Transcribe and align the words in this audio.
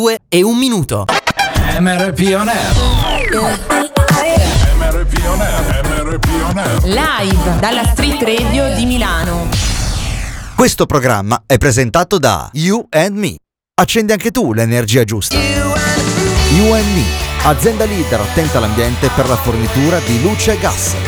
2 0.00 0.16
e 0.28 0.44
un 0.44 0.56
minuto. 0.56 1.06
MRP 1.80 2.32
On 2.36 2.48
Air. 2.48 2.72
MRP 4.76 5.24
On 5.26 5.40
Air, 5.40 5.84
MRP 5.84 6.28
On 6.48 6.56
Air. 6.56 6.84
Live 6.84 7.58
dalla 7.58 7.84
Street 7.84 8.22
Radio 8.22 8.72
di 8.76 8.84
Milano. 8.84 9.48
Questo 10.54 10.86
programma 10.86 11.42
è 11.46 11.58
presentato 11.58 12.18
da 12.18 12.48
You 12.52 12.86
and 12.90 13.16
Me. 13.16 13.34
Accendi 13.74 14.12
anche 14.12 14.30
tu 14.30 14.52
l'energia 14.52 15.02
giusta. 15.02 15.36
You 15.36 16.74
and 16.74 16.94
Me, 16.94 17.04
azienda 17.42 17.84
leader 17.84 18.20
attenta 18.20 18.58
all'ambiente 18.58 19.10
per 19.16 19.26
la 19.26 19.36
fornitura 19.36 19.98
di 19.98 20.22
luce 20.22 20.52
e 20.52 20.58
gas. 20.60 21.07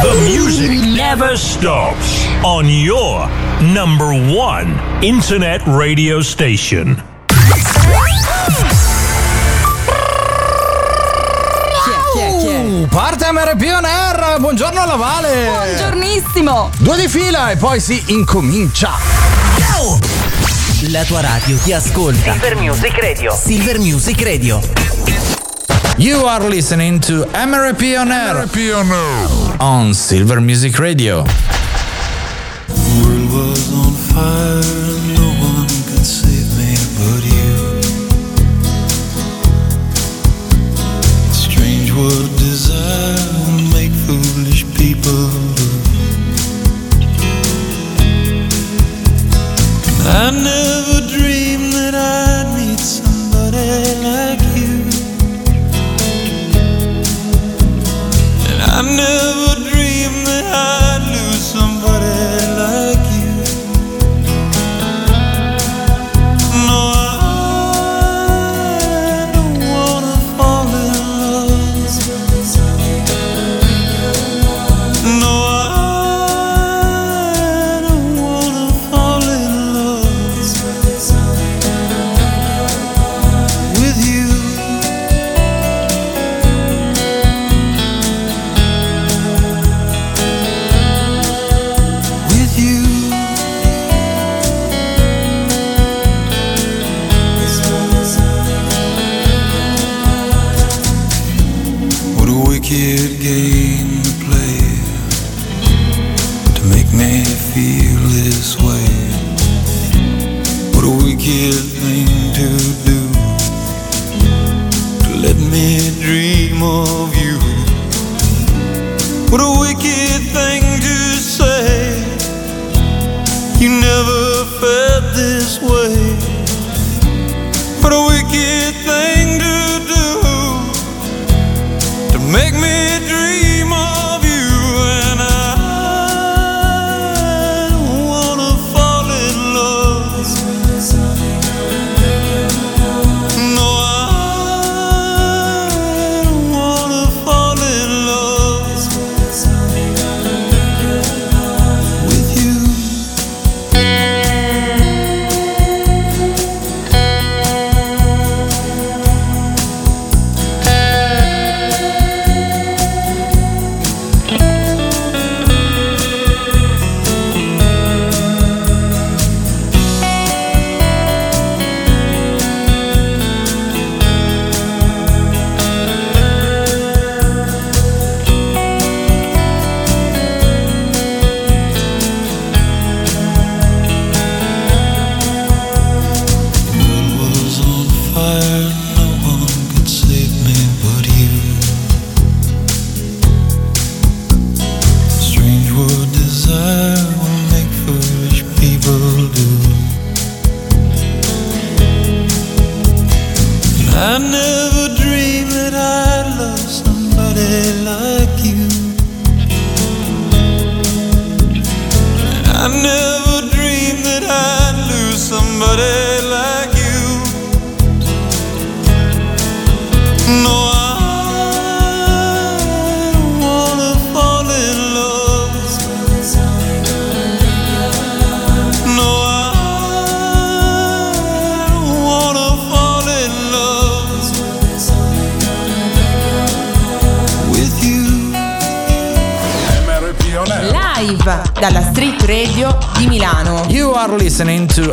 The 0.00 0.24
music 0.24 0.70
never 0.96 1.36
stops 1.36 2.26
on 2.42 2.68
your 2.68 3.28
number 3.60 4.12
one 4.14 4.78
internet 5.02 5.60
radio 5.66 6.22
station. 6.22 6.96
Parte 12.88 13.30
MRP 13.30 13.62
On 13.74 13.84
Air. 13.84 14.36
Buongiorno 14.40 14.80
alla 14.80 14.96
Vale. 14.96 15.50
Buongiornissimo! 15.50 16.70
Due 16.78 16.96
di 16.96 17.08
fila 17.08 17.50
e 17.50 17.56
poi 17.56 17.80
si 17.80 18.02
incomincia. 18.06 18.98
La 20.90 21.04
tua 21.04 21.20
radio 21.20 21.56
ti 21.58 21.72
ascolta. 21.72 22.32
Silver 22.32 22.56
Music 22.56 22.98
Radio. 22.98 23.32
Silver 23.34 23.78
Music 23.78 24.22
Radio. 24.22 25.11
You 25.98 26.24
are 26.26 26.40
listening 26.40 27.00
to 27.00 27.24
MRP 27.32 28.00
On 28.00 28.10
Air 28.10 28.34
MRP 28.46 28.74
On 28.74 29.60
on 29.60 29.94
Silver 29.94 30.40
Music 30.40 30.78
Radio. 30.78 31.24
world 33.02 33.32
was 33.32 33.72
on 33.72 33.92
fire, 34.10 34.62
no 35.20 35.28
one 35.50 35.68
could 35.88 36.06
save 36.06 36.48
me 36.58 36.74
but 36.98 37.22
you. 37.36 37.82
Strange 41.32 41.92
what 41.92 42.28
desire 42.38 43.28
will 43.46 43.62
make 43.72 43.92
foolish 44.06 44.64
people 44.74 45.28
do. 45.54 45.70
I 50.04 50.30
never 50.30 50.71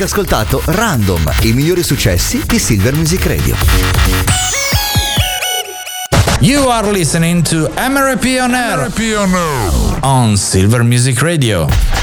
Avete 0.00 0.14
ascoltato 0.14 0.62
Random, 0.64 1.30
i 1.42 1.52
migliori 1.52 1.82
successi 1.82 2.42
di 2.46 2.58
Silver 2.58 2.94
Music 2.94 3.26
Radio. 3.26 3.54
You 6.40 6.68
are 6.68 6.90
listening 6.90 7.42
to 7.42 7.70
MRP 7.76 8.40
on 8.40 8.54
Air 8.54 8.90
on 10.00 10.38
Silver 10.38 10.82
Music 10.84 11.20
Radio. 11.20 11.99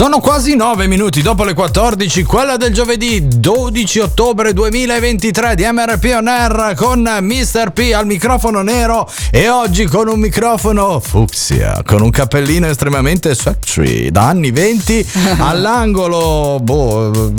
Sono 0.00 0.18
quasi 0.20 0.56
9 0.56 0.86
minuti 0.86 1.20
dopo 1.20 1.44
le 1.44 1.52
14, 1.52 2.22
quella 2.22 2.56
del 2.56 2.72
giovedì 2.72 3.28
12 3.28 3.98
ottobre 3.98 4.54
2023 4.54 5.54
di 5.54 5.68
MRP 5.70 6.14
On 6.16 6.26
Air 6.26 6.72
con 6.74 7.00
Mr. 7.20 7.72
P 7.72 7.92
al 7.94 8.06
microfono 8.06 8.62
nero 8.62 9.06
e 9.30 9.50
oggi 9.50 9.84
con 9.84 10.08
un 10.08 10.18
microfono 10.18 11.00
fucsia, 11.00 11.82
con 11.84 12.00
un 12.00 12.08
cappellino 12.08 12.66
estremamente 12.66 13.34
sexy 13.34 14.10
da 14.10 14.22
anni 14.28 14.50
20 14.50 15.06
all'angolo, 15.40 16.58
boh, 16.62 17.34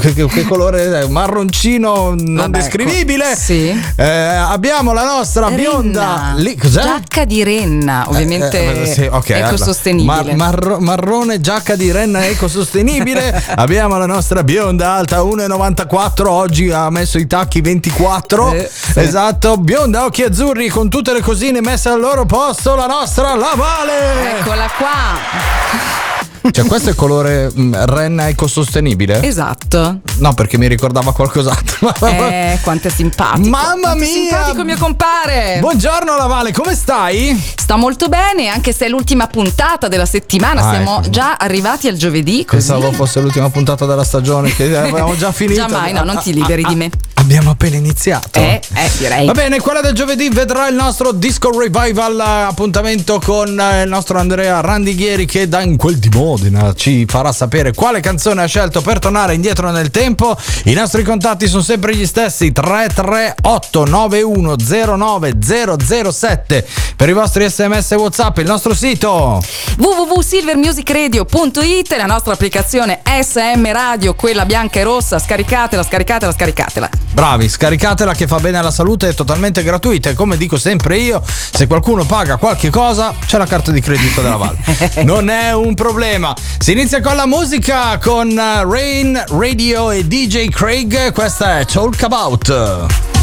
che, 0.00 0.24
che 0.26 0.44
colore 0.44 1.02
è? 1.02 1.06
Marroncino 1.06 2.14
non 2.16 2.34
Vabbè, 2.36 2.48
descrivibile. 2.60 3.24
co- 3.34 3.38
sì. 3.38 3.78
Eh, 3.96 4.02
abbiamo 4.06 4.94
la 4.94 5.04
nostra 5.04 5.50
bionda 5.50 6.00
Renna. 6.30 6.34
lì, 6.38 6.56
cos'è? 6.56 6.80
Giacca 6.80 7.26
di 7.26 7.42
renna, 7.44 8.06
ovviamente 8.08 8.58
Eh, 8.58 8.80
eh, 8.84 8.86
sì, 8.86 9.02
ok, 9.02 9.28
ecosostenibile. 9.28 10.12
allora, 10.14 10.34
mar- 10.34 10.52
marro- 10.54 10.80
marrone 10.80 11.40
giacca 11.42 11.76
di 11.76 11.88
renna 11.92 12.26
ecosostenibile. 12.26 13.42
Abbiamo 13.56 13.98
la 13.98 14.06
nostra 14.06 14.42
bionda 14.42 14.92
alta 14.92 15.18
1,94. 15.20 16.26
Oggi 16.26 16.70
ha 16.70 16.88
messo 16.90 17.18
i 17.18 17.26
tacchi 17.26 17.60
24. 17.60 18.52
Eh, 18.52 18.70
sì. 18.72 19.00
Esatto, 19.00 19.56
bionda, 19.56 20.04
occhi 20.04 20.22
azzurri 20.22 20.68
con 20.68 20.88
tutte 20.88 21.12
le 21.12 21.20
cosine 21.20 21.60
messe 21.60 21.88
al 21.88 22.00
loro 22.00 22.24
posto. 22.26 22.74
La 22.74 22.86
nostra 22.86 23.34
Lavale. 23.34 24.38
Eccola 24.38 24.70
qua. 24.76 26.29
Cioè, 26.50 26.64
questo 26.64 26.88
è 26.88 26.90
il 26.92 26.96
colore 26.96 27.50
mm, 27.56 27.74
renna 27.84 28.28
ecosostenibile? 28.28 29.22
Esatto. 29.22 30.00
No, 30.18 30.32
perché 30.32 30.56
mi 30.56 30.68
ricordava 30.68 31.12
qualcos'altro. 31.12 31.92
Eh, 32.30 32.58
quanto 32.62 32.88
è 32.88 32.90
simpatico. 32.90 33.48
Mamma 33.48 33.94
mia! 33.94 34.06
simpatico 34.06 34.64
mio 34.64 34.76
compare. 34.76 35.58
Buongiorno 35.60 36.16
Lavale, 36.16 36.52
come 36.52 36.74
stai? 36.74 37.40
Sta 37.56 37.76
molto 37.76 38.08
bene, 38.08 38.48
anche 38.48 38.72
se 38.72 38.86
è 38.86 38.88
l'ultima 38.88 39.26
puntata 39.26 39.88
della 39.88 40.06
settimana. 40.06 40.60
Ah, 40.66 40.70
Siamo 40.70 40.98
ecco. 41.00 41.10
già 41.10 41.36
arrivati 41.36 41.88
al 41.88 41.96
giovedì. 41.96 42.44
Così. 42.44 42.66
Pensavo 42.66 42.92
fosse 42.92 43.20
l'ultima 43.20 43.50
puntata 43.50 43.86
della 43.86 44.04
stagione, 44.04 44.54
che 44.54 44.76
avevamo 44.76 45.16
già 45.16 45.32
finito. 45.32 45.60
Già 45.60 45.68
mai, 45.68 45.92
no, 45.92 46.04
non 46.04 46.18
ti 46.22 46.32
liberi 46.32 46.64
di 46.64 46.74
me. 46.74 46.90
Abbiamo 47.14 47.50
appena 47.50 47.76
iniziato. 47.76 48.40
Eh, 48.40 48.60
eh, 48.74 48.90
direi. 48.98 49.26
Va 49.26 49.32
bene, 49.32 49.60
quella 49.60 49.80
del 49.82 49.92
giovedì 49.94 50.30
vedrà 50.30 50.68
il 50.68 50.74
nostro 50.74 51.12
disco 51.12 51.56
revival 51.56 52.18
eh, 52.18 52.42
appuntamento 52.48 53.20
con 53.20 53.60
eh, 53.60 53.82
il 53.82 53.88
nostro 53.88 54.18
Andrea 54.18 54.60
Randighieri 54.60 55.26
che 55.26 55.46
da 55.48 55.60
in 55.60 55.76
quel 55.76 55.98
di 55.98 56.08
Modena 56.30 56.72
ci 56.74 57.06
farà 57.08 57.32
sapere 57.32 57.74
quale 57.74 57.98
canzone 57.98 58.44
ha 58.44 58.46
scelto 58.46 58.82
per 58.82 59.00
tornare 59.00 59.34
indietro 59.34 59.72
nel 59.72 59.90
tempo. 59.90 60.36
I 60.66 60.74
nostri 60.74 61.02
contatti 61.02 61.48
sono 61.48 61.62
sempre 61.62 61.96
gli 61.96 62.06
stessi 62.06 62.52
338 62.52 63.84
9109007 63.84 66.64
per 66.94 67.08
i 67.08 67.12
vostri 67.12 67.48
sms 67.48 67.90
e 67.90 67.96
whatsapp, 67.96 68.38
il 68.38 68.46
nostro 68.46 68.74
sito. 68.74 69.42
www.silvermusicradio.it 69.78 71.96
la 71.96 72.06
nostra 72.06 72.34
applicazione 72.34 73.00
SM 73.04 73.72
Radio, 73.72 74.14
quella 74.14 74.44
bianca 74.44 74.78
e 74.78 74.84
rossa, 74.84 75.18
scaricatela, 75.18 75.82
scaricatela, 75.82 76.32
scaricatela. 76.32 76.88
Bravi, 77.10 77.48
scaricatela 77.48 78.14
che 78.14 78.28
fa 78.28 78.38
bene 78.38 78.58
alla 78.58 78.70
salute, 78.70 79.08
è 79.08 79.14
totalmente 79.14 79.64
gratuita 79.64 80.10
e 80.10 80.14
come 80.14 80.36
dico 80.36 80.58
sempre 80.58 80.96
io, 80.98 81.20
se 81.24 81.66
qualcuno 81.66 82.04
paga 82.04 82.36
qualche 82.36 82.70
cosa, 82.70 83.12
c'è 83.26 83.36
la 83.36 83.46
carta 83.46 83.72
di 83.72 83.80
credito 83.80 84.20
della 84.20 84.36
Val. 84.36 84.56
non 85.02 85.28
è 85.28 85.52
un 85.52 85.74
problema. 85.74 86.18
Si 86.58 86.72
inizia 86.72 87.00
con 87.00 87.16
la 87.16 87.26
musica 87.26 87.98
con 87.98 88.30
eh, 88.30 88.64
Rain, 88.64 89.24
Radio 89.28 89.90
e 89.90 90.06
DJ 90.06 90.48
Craig, 90.48 91.12
questa 91.12 91.60
è 91.60 91.64
Talk 91.64 92.02
About. 92.02 93.19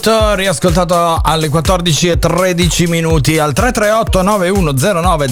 Walkabout, 0.00 0.36
riascoltato 0.36 1.20
alle 1.22 1.48
14.13 1.48 2.88
minuti 2.88 3.38
al 3.38 3.52
338 3.54 4.22
9109 4.22 5.28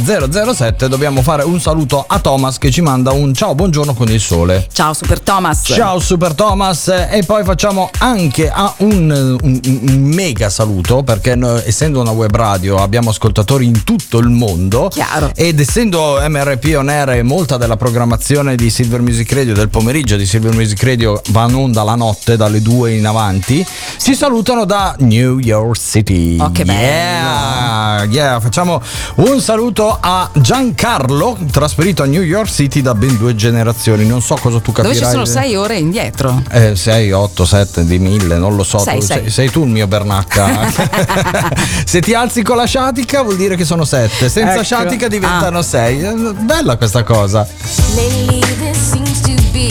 007 0.54 0.88
dobbiamo 0.88 1.20
fare 1.22 1.42
un 1.42 1.60
saluto 1.60 2.02
a 2.06 2.18
Thomas 2.18 2.56
che 2.58 2.70
ci 2.70 2.80
manda 2.80 3.12
un 3.12 3.34
ciao 3.34 3.54
buongiorno 3.54 3.92
con 3.94 4.08
il 4.08 4.20
sole. 4.20 4.66
Ciao 4.72 4.94
Super 4.94 5.20
Thomas. 5.20 5.60
Ciao 5.64 5.98
Super 6.00 6.32
Thomas 6.34 6.88
e 6.88 7.22
poi 7.26 7.44
facciamo 7.44 7.90
anche 7.98 8.50
a 8.50 8.72
un, 8.78 9.36
un- 9.42 9.60
un 9.64 10.02
mega 10.02 10.48
saluto 10.48 11.02
perché 11.02 11.34
noi, 11.34 11.60
essendo 11.64 12.00
una 12.00 12.10
web 12.12 12.34
radio 12.34 12.76
abbiamo 12.76 13.10
ascoltatori 13.10 13.66
in 13.66 13.84
tutto 13.84 14.18
il 14.18 14.28
mondo 14.28 14.88
Chiaro. 14.88 15.30
ed 15.34 15.60
essendo 15.60 16.18
MRP 16.26 16.74
On 16.76 16.88
Air 16.88 17.10
e 17.10 17.22
molta 17.22 17.56
della 17.58 17.76
programmazione 17.76 18.54
di 18.56 18.70
Silver 18.70 19.02
Music 19.02 19.30
Radio 19.32 19.52
del 19.54 19.68
pomeriggio 19.68 20.16
di 20.16 20.24
Silver 20.26 20.54
Music 20.54 20.82
Radio 20.82 21.20
va 21.30 21.46
in 21.48 21.54
onda 21.54 21.82
la 21.82 21.94
notte 21.96 22.36
dalle 22.36 22.62
2 22.62 22.92
in 22.94 23.06
avanti 23.06 23.64
ci 23.98 24.14
salutano 24.54 24.64
da 24.64 24.94
New 25.00 25.38
York 25.38 25.76
City 25.78 26.38
Oh, 26.38 26.50
che 26.52 26.64
bello. 26.64 26.78
yeah, 26.80 28.04
yeah. 28.08 28.40
facciamo 28.40 28.80
un 29.16 29.40
saluto 29.40 29.96
a 30.00 30.30
Giancarlo 30.32 31.36
trasferito 31.50 32.02
a 32.04 32.06
New 32.06 32.22
York 32.22 32.48
City 32.48 32.80
da 32.80 32.94
ben 32.94 33.16
due 33.18 33.34
generazioni 33.34 34.06
non 34.06 34.22
so 34.22 34.36
cosa 34.36 34.60
tu 34.60 34.70
Dove 34.72 34.88
capirai 34.88 34.96
ci 35.04 35.10
sono 35.10 35.24
sei 35.24 35.56
ore 35.56 35.76
indietro. 35.76 36.40
eh, 36.50 36.76
6, 36.76 37.10
8, 37.12 37.44
7 37.44 37.84
di 37.84 37.98
1000, 37.98 38.36
non 38.38 38.54
lo 38.56 38.62
so. 38.62 38.78
Sei, 38.78 38.98
tu- 39.00 39.04
sei. 39.06 39.18
sei, 39.22 39.30
sei 39.30 39.50
tu 39.50 39.64
il 39.64 39.70
mio 39.70 39.86
Bernacca. 39.88 40.70
Se 41.84 42.00
ti 42.00 42.14
alzi 42.14 42.42
con 42.42 42.56
la 42.56 42.64
sciatica 42.66 43.22
vuol 43.22 43.36
dire 43.36 43.56
che 43.56 43.64
sono 43.64 43.84
7, 43.84 44.28
senza 44.28 44.54
Ecco. 44.54 44.62
sciatica 44.62 45.08
diventano 45.08 45.58
Ah. 45.58 45.62
6. 45.62 46.34
Bella 46.40 46.76
questa 46.76 47.02
cosa. 47.02 47.46
Lately 47.94 48.40
there 48.58 48.74
seems 48.74 49.20
to 49.20 49.32
be 49.52 49.68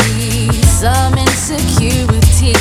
some 0.79 1.17
insecurity 1.19 2.51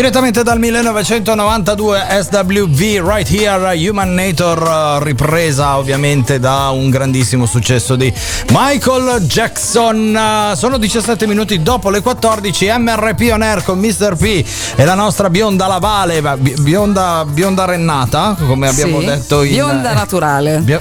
Direttamente 0.00 0.42
dal 0.42 0.58
1992 0.58 2.06
SWV 2.22 3.06
Right 3.06 3.30
Here 3.30 3.76
Human 3.86 4.14
Nature 4.14 4.64
eh, 4.64 5.04
ripresa 5.04 5.76
ovviamente 5.76 6.38
da 6.38 6.70
un 6.70 6.88
grandissimo 6.88 7.44
successo 7.44 7.96
di 7.96 8.10
Michael 8.48 9.20
Jackson. 9.26 10.16
Eh, 10.52 10.56
Sono 10.56 10.78
17 10.78 11.26
minuti 11.26 11.60
dopo 11.60 11.90
le 11.90 12.00
14 12.00 12.72
MRP 12.78 13.28
On 13.30 13.42
Air 13.42 13.62
con 13.62 13.78
Mr. 13.78 14.16
P 14.16 14.42
e 14.74 14.84
la 14.86 14.94
nostra 14.94 15.28
bionda 15.28 15.66
Lavale, 15.66 16.22
ma 16.22 16.34
bi- 16.34 16.54
bionda, 16.58 17.26
bionda 17.28 17.66
rennata 17.66 18.38
come 18.46 18.68
abbiamo 18.68 19.00
Sì. 19.00 19.04
detto 19.04 19.42
in 19.42 19.52
Bionda 19.52 19.92
naturale. 19.92 20.60
Bio- 20.60 20.80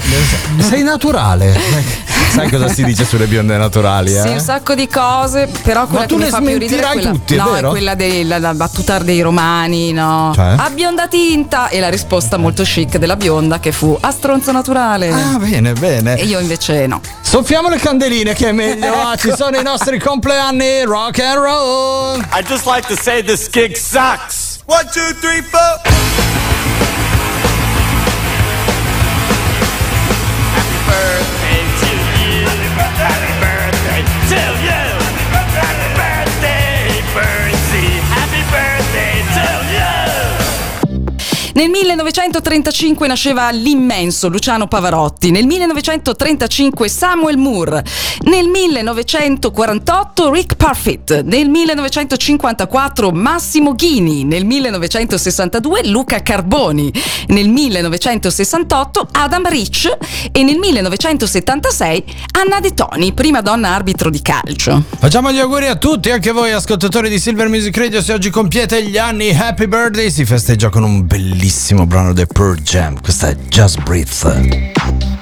sei 0.61 0.81
naturale. 0.83 2.07
Sai 2.29 2.47
cosa 2.47 2.67
si 2.67 2.83
dice 2.83 3.05
sulle 3.05 3.25
bionde 3.25 3.57
naturali? 3.57 4.15
Eh? 4.15 4.21
Sì, 4.21 4.27
un 4.27 4.39
sacco 4.39 4.75
di 4.75 4.87
cose, 4.87 5.49
però 5.63 5.87
quella 5.87 6.05
tu 6.05 6.17
che 6.17 6.25
mi 6.25 6.29
fa 6.29 6.39
più 6.39 6.57
ridere 6.59 6.83
è 6.83 6.91
quella, 6.91 7.09
tutti, 7.09 7.33
è 7.33 7.37
no, 7.37 7.49
vero? 7.51 7.67
è 7.67 7.69
quella 7.71 7.95
della 7.95 8.37
la 8.37 8.53
battuta 8.53 8.99
dei 9.09 9.21
romani, 9.21 9.91
no? 9.91 10.31
Cioè? 10.35 10.53
A 10.57 10.69
bionda 10.69 11.07
tinta 11.07 11.69
e 11.69 11.79
la 11.79 11.89
risposta 11.89 12.37
molto 12.37 12.61
chic 12.61 12.97
della 12.97 13.15
bionda 13.15 13.59
che 13.59 13.71
fu 13.71 13.97
a 13.99 14.11
stronzo 14.11 14.51
naturale. 14.51 15.11
Ah, 15.11 15.39
bene, 15.39 15.73
bene. 15.73 16.15
E 16.15 16.25
io 16.25 16.37
invece 16.39 16.85
no. 16.85 17.01
Soffiamo 17.21 17.69
le 17.69 17.77
candeline 17.77 18.33
che 18.33 18.49
è 18.49 18.51
meglio. 18.51 18.93
Ah, 18.93 19.15
ci 19.15 19.33
sono 19.35 19.57
i 19.57 19.63
nostri 19.63 19.99
compleanni 19.99 20.83
rock 20.83 21.19
and 21.21 21.39
roll. 21.39 22.19
I'd 22.33 22.45
just 22.47 22.67
like 22.67 22.87
to 22.87 22.95
say 22.95 23.23
this 23.23 23.49
gig 23.49 23.75
sucks. 23.75 24.59
One, 24.67 24.87
two, 24.93 25.13
three, 25.19 25.41
four. 25.41 26.48
Nel 41.59 41.67
1935 41.67 43.05
nasceva 43.05 43.49
l'immenso 43.49 44.29
Luciano 44.29 44.67
Pavarotti, 44.67 45.29
nel 45.29 45.45
1935 45.45 46.87
Samuel 46.87 47.35
Moore, 47.35 47.83
nel 48.21 48.47
1948 48.47 50.31
Rick 50.31 50.55
Parfit, 50.55 51.23
nel 51.23 51.49
1954 51.49 53.11
Massimo 53.11 53.75
Ghini, 53.75 54.23
nel 54.23 54.45
1962 54.45 55.87
Luca 55.87 56.21
Carboni, 56.21 56.93
nel 57.27 57.49
1968 57.49 59.09
Adam 59.11 59.45
Rich 59.49 59.97
e 60.31 60.43
nel 60.43 60.59
1976 60.59 62.03
Anna 62.39 62.61
De 62.61 62.73
Toni, 62.73 63.11
prima 63.11 63.41
donna 63.41 63.75
arbitro 63.75 64.09
di 64.09 64.21
calcio. 64.21 64.81
Facciamo 64.97 65.29
gli 65.33 65.39
auguri 65.39 65.67
a 65.67 65.75
tutti, 65.75 66.09
anche 66.09 66.31
voi 66.31 66.53
ascoltatori 66.53 67.09
di 67.09 67.19
Silver 67.19 67.49
Music 67.49 67.75
Radio, 67.75 68.01
se 68.01 68.13
oggi 68.13 68.29
compiete 68.29 68.81
gli 68.81 68.97
anni 68.97 69.37
Happy 69.37 69.67
Birthday 69.67 70.09
si 70.09 70.23
festeggia 70.23 70.69
con 70.69 70.83
un 70.83 71.05
bellissimo 71.05 71.47
brano 71.87 72.13
del 72.13 72.27
Pearl 72.27 72.59
Jam, 72.59 73.01
questa 73.01 73.29
è 73.29 73.35
Just 73.49 73.81
Breathe. 73.81 75.18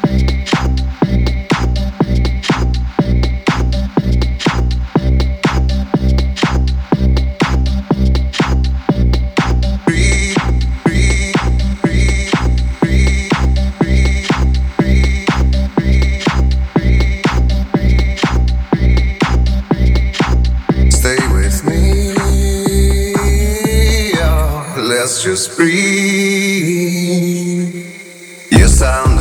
Let's 25.37 25.45
just 25.45 25.57
breathe. 25.57 25.77
Yes, 28.51 28.81
I 28.81 29.16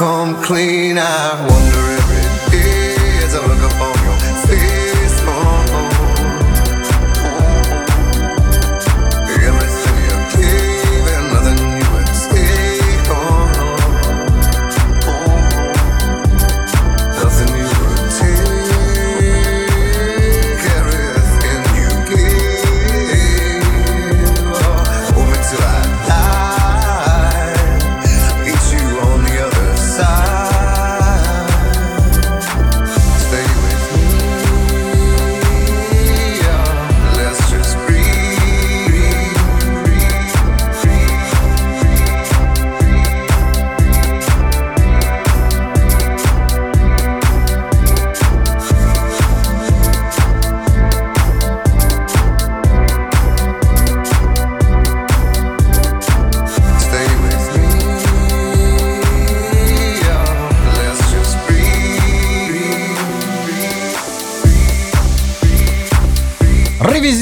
come 0.00 0.42
clean, 0.42 0.96
I 0.96 1.46
wonder 1.46 1.79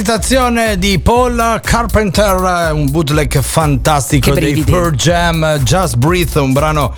Rivisitazione 0.09 0.79
di 0.79 0.99
Paul 1.01 1.61
Carpenter, 1.63 2.73
un 2.73 2.91
bootleg 2.91 3.43
fantastico 3.43 4.31
dei. 4.31 4.55
Pearl 4.63 4.95
Jam, 4.95 5.59
Just 5.59 5.97
Breathe, 5.97 6.41
un 6.41 6.55
brano 6.55 6.95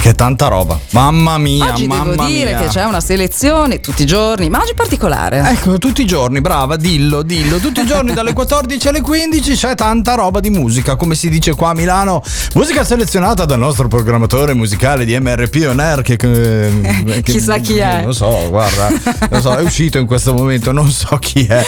che 0.00 0.14
tanta 0.14 0.48
roba. 0.48 0.78
Mamma 0.90 1.36
mia, 1.36 1.72
Oggi 1.72 1.86
mamma 1.86 2.12
devo 2.12 2.24
dire 2.24 2.50
mia. 2.54 2.60
che 2.62 2.68
c'è 2.68 2.84
una 2.84 3.00
selezione 3.00 3.80
tutti 3.80 4.02
i 4.02 4.06
giorni, 4.06 4.48
ma 4.48 4.60
oggi 4.62 4.72
particolare. 4.74 5.42
Ecco, 5.50 5.76
tutti 5.78 6.00
i 6.00 6.06
giorni, 6.06 6.40
brava, 6.40 6.76
dillo, 6.76 7.20
dillo. 7.22 7.58
Tutti 7.58 7.80
i 7.80 7.86
giorni 7.86 8.14
dalle 8.14 8.32
14 8.32 8.88
alle 8.88 9.02
15 9.02 9.54
c'è 9.54 9.74
tanta 9.74 10.14
roba 10.14 10.40
di 10.40 10.48
musica, 10.48 10.96
come 10.96 11.14
si 11.14 11.28
dice 11.28 11.54
qua 11.54 11.70
a 11.70 11.74
Milano. 11.74 12.22
Musica 12.54 12.82
selezionata 12.82 13.44
dal 13.44 13.58
nostro 13.58 13.88
programmatore 13.88 14.54
musicale 14.54 15.04
di 15.04 15.18
MRP 15.18 15.66
On 15.68 15.78
Air 15.78 16.00
che, 16.02 16.16
che- 16.16 17.20
Chissà 17.22 17.58
chi 17.58 17.76
è. 17.76 18.02
Non 18.02 18.14
so, 18.14 18.46
guarda, 18.48 18.88
non 19.28 19.40
so, 19.42 19.54
è 19.54 19.62
uscito 19.62 19.98
in 19.98 20.06
questo 20.06 20.32
momento, 20.32 20.72
non 20.72 20.90
so 20.90 21.16
chi 21.18 21.44
è. 21.44 21.62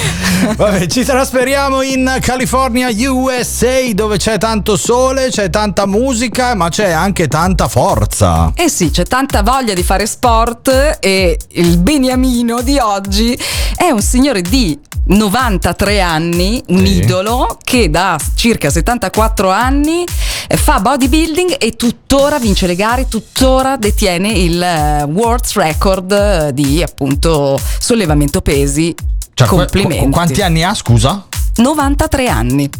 Vabbè, 0.56 0.86
ci 0.86 1.04
trasferiamo 1.04 1.82
in 1.82 2.16
California, 2.20 2.88
USA, 3.10 3.92
dove 3.92 4.16
c'è 4.16 4.38
tanto 4.38 4.76
sole, 4.76 5.28
c'è 5.28 5.50
tanta 5.50 5.84
musica, 5.86 6.54
ma 6.54 6.70
c'è 6.70 6.90
anche 6.90 7.28
tanta 7.28 7.68
forza. 7.68 8.20
Forza. 8.22 8.52
Eh 8.54 8.68
sì, 8.68 8.90
c'è 8.90 9.04
tanta 9.04 9.42
voglia 9.42 9.74
di 9.74 9.82
fare 9.82 10.06
sport 10.06 10.98
e 11.00 11.38
il 11.52 11.78
beniamino 11.78 12.62
di 12.62 12.78
oggi 12.78 13.38
è 13.76 13.90
un 13.90 14.00
signore 14.00 14.42
di 14.42 14.78
93 15.04 16.00
anni, 16.00 16.62
un 16.68 16.86
Sì. 16.86 16.98
idolo 16.98 17.58
che 17.62 17.90
da 17.90 18.16
circa 18.36 18.70
74 18.70 19.50
anni 19.50 20.04
eh, 20.46 20.56
fa 20.56 20.78
bodybuilding 20.78 21.56
e 21.58 21.72
tuttora 21.72 22.38
vince 22.38 22.66
le 22.68 22.76
gare, 22.76 23.08
tuttora 23.08 23.76
detiene 23.76 24.28
il 24.30 24.62
eh, 24.62 25.02
World 25.02 25.44
Record 25.54 26.12
eh, 26.12 26.50
di 26.54 26.82
appunto 26.82 27.60
sollevamento 27.80 28.40
pesi. 28.40 28.94
Cioè, 29.34 29.48
Complimenti. 29.48 30.04
qu- 30.04 30.12
quanti 30.12 30.42
anni 30.42 30.62
ha, 30.62 30.74
scusa? 30.74 31.26
93 31.56 32.28
anni. 32.28 32.70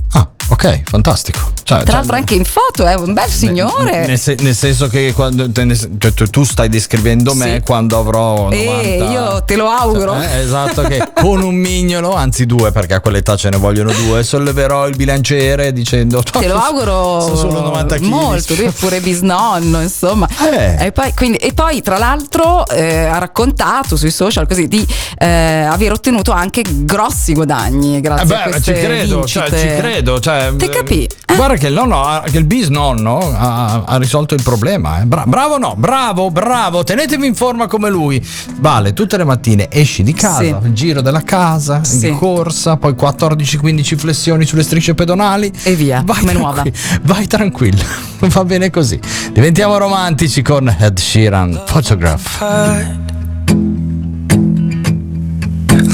Ok, 0.48 0.82
fantastico. 0.84 1.38
Cioè, 1.62 1.78
Tra 1.78 1.84
cioè, 1.86 1.94
l'altro 1.94 2.16
anche 2.16 2.34
in 2.34 2.44
foto 2.44 2.84
è 2.86 2.94
un 2.94 3.14
bel 3.14 3.28
signore. 3.30 4.06
Nel, 4.06 4.18
se- 4.18 4.36
nel 4.40 4.54
senso 4.54 4.88
che 4.88 5.12
quando 5.14 5.48
ne- 5.54 5.76
cioè, 5.98 6.12
tu, 6.12 6.26
tu 6.26 6.44
stai 6.44 6.68
descrivendo 6.68 7.32
me 7.34 7.54
Sì. 7.54 7.60
quando 7.62 7.98
avrò 7.98 8.50
90 8.50 8.80
e 8.82 8.96
io 9.10 9.44
te 9.44 9.56
lo 9.56 9.68
auguro. 9.70 10.20
Eh, 10.20 10.40
esatto, 10.40 10.82
che 10.82 11.10
con 11.14 11.40
un 11.42 11.54
mignolo, 11.54 12.14
anzi 12.14 12.44
due, 12.44 12.70
perché 12.72 12.94
a 12.94 13.00
quell'età 13.00 13.36
ce 13.36 13.48
ne 13.48 13.56
vogliono 13.56 13.92
due, 13.92 14.22
solleverò 14.22 14.86
il 14.88 14.96
bilanciere 14.96 15.72
dicendo: 15.72 16.22
Te 16.22 16.46
lo 16.48 16.56
auguro 16.58 17.20
Sono 17.20 17.36
solo 17.36 17.60
90 17.62 17.96
kg. 17.96 18.02
molto, 18.02 18.54
lui 18.54 18.64
è 18.66 18.70
pure 18.72 19.00
bisnonno, 19.00 19.80
insomma. 19.80 20.28
Eh. 20.52 20.86
E, 20.86 20.92
poi, 20.92 21.14
quindi- 21.14 21.38
e 21.38 21.52
poi, 21.54 21.80
tra 21.80 21.96
l'altro, 21.96 22.66
eh, 22.66 23.04
ha 23.06 23.18
raccontato 23.18 23.96
sui 23.96 24.10
social 24.10 24.46
così 24.46 24.68
di 24.68 24.86
eh, 25.18 25.26
aver 25.62 25.92
ottenuto 25.92 26.32
anche 26.32 26.62
grossi 26.66 27.32
guadagni 27.32 28.00
grazie 28.00 28.24
Eh 28.24 28.26
beh, 28.26 28.34
a 28.34 28.42
queste 28.48 28.74
ci 28.74 28.80
credo, 28.80 29.24
cioè, 29.24 29.44
ci 29.48 29.66
credo. 29.76 30.18
Cioè, 30.20 30.31
Te 30.56 30.68
capì? 30.68 31.08
Guarda 31.34 31.54
che 31.56 31.68
il 31.68 31.72
nonno, 31.72 32.02
ha- 32.04 32.22
che 32.30 32.36
il 32.38 32.44
bisnonno 32.44 33.18
ha, 33.18 33.84
ha 33.86 33.96
risolto 33.96 34.34
il 34.34 34.42
problema. 34.42 35.00
eh. 35.00 35.04
Bra- 35.04 35.24
bravo 35.26 35.56
no, 35.58 35.74
bravo, 35.76 36.30
bravo, 36.30 36.84
tenetevi 36.84 37.26
in 37.26 37.34
forma 37.34 37.66
come 37.66 37.88
lui. 37.90 38.24
Vale, 38.58 38.92
tutte 38.92 39.16
le 39.16 39.24
mattine 39.24 39.68
esci 39.70 40.02
di 40.02 40.12
casa, 40.12 40.42
Sì. 40.42 40.48
il 40.64 40.72
giro 40.72 41.00
della 41.00 41.22
casa, 41.22 41.82
Sì. 41.84 42.10
di 42.10 42.16
corsa, 42.16 42.76
poi 42.76 42.92
14-15 42.94 43.96
flessioni 43.96 44.44
sulle 44.44 44.62
strisce 44.62 44.94
pedonali. 44.94 45.50
E 45.62 45.74
via, 45.74 46.02
Vai 46.04 46.18
come 46.20 46.32
nuova. 46.34 46.62
Vai 47.02 47.26
tranquillo, 47.26 47.82
va 48.20 48.44
bene 48.44 48.70
così. 48.70 49.00
Diventiamo 49.32 49.78
romantici 49.78 50.42
con 50.42 50.68
Ed 50.78 50.98
Sheeran, 50.98 51.62
Photograph. 51.66 52.40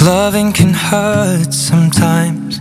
Loving 0.02 0.52
can 0.52 0.74
hurt 0.74 1.52
sometimes, 1.52 2.60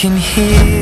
can 0.00 0.16
heal. 0.16 0.79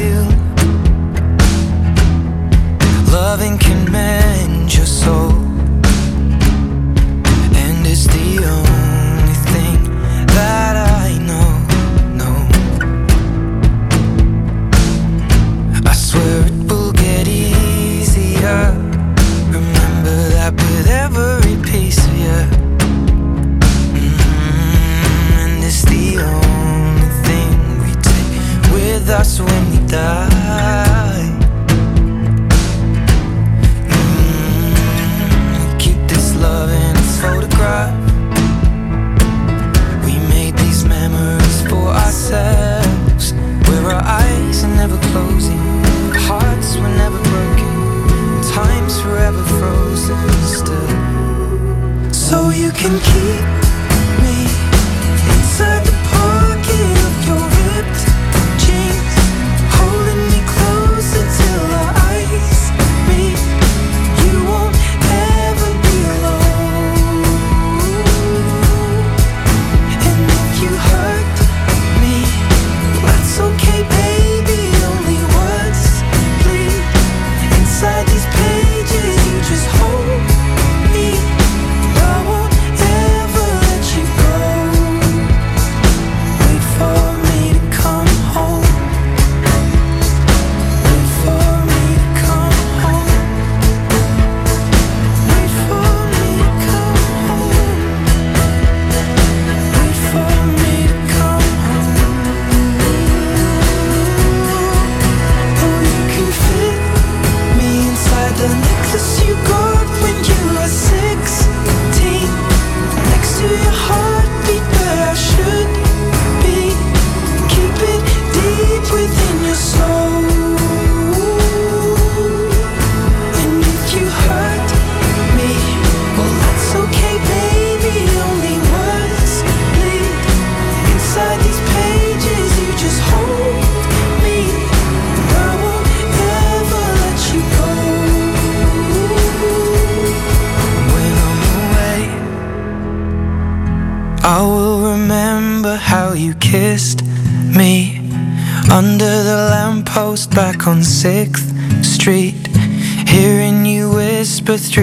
So 52.13 52.51
you 52.51 52.71
can 52.73 52.95
keep 53.11 53.45
me 54.23 54.37
inside 55.33 55.83
the 55.85 55.97
pocket 56.13 56.97
of 57.09 57.15
your 57.27 57.45
ripped 57.59 58.18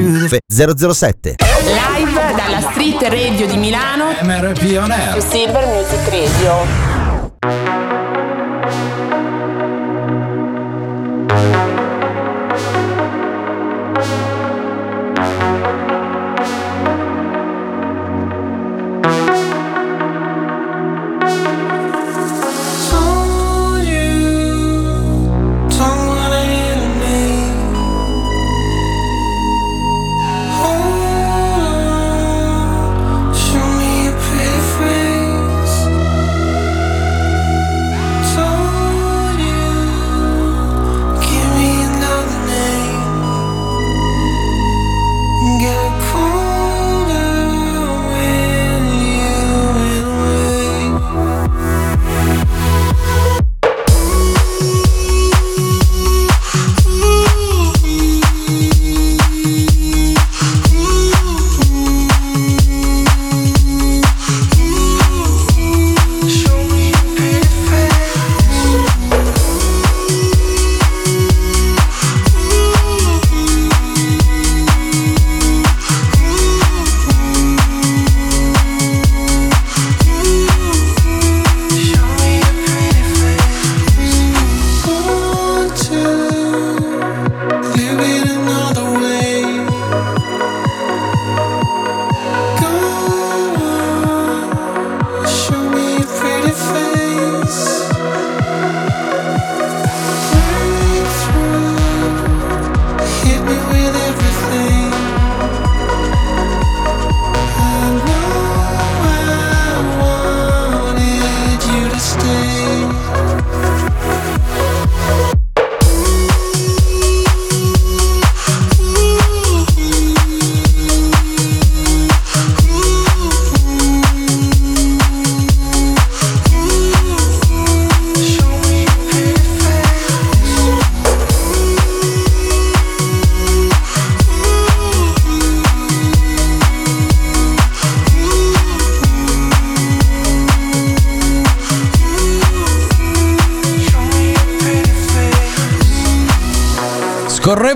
the 0.02 0.40
007 0.50 1.36
Live 1.64 2.36
dalla 2.36 2.60
Street 2.72 3.02
Radio 3.04 3.48
di 3.48 3.56
Milano. 3.56 4.14
MRP 4.22 4.78
On 4.78 4.92
Air. 4.92 5.22
Su 5.22 5.30
Silver 5.30 5.66
Music 5.68 6.10
Radio. 6.10 8.05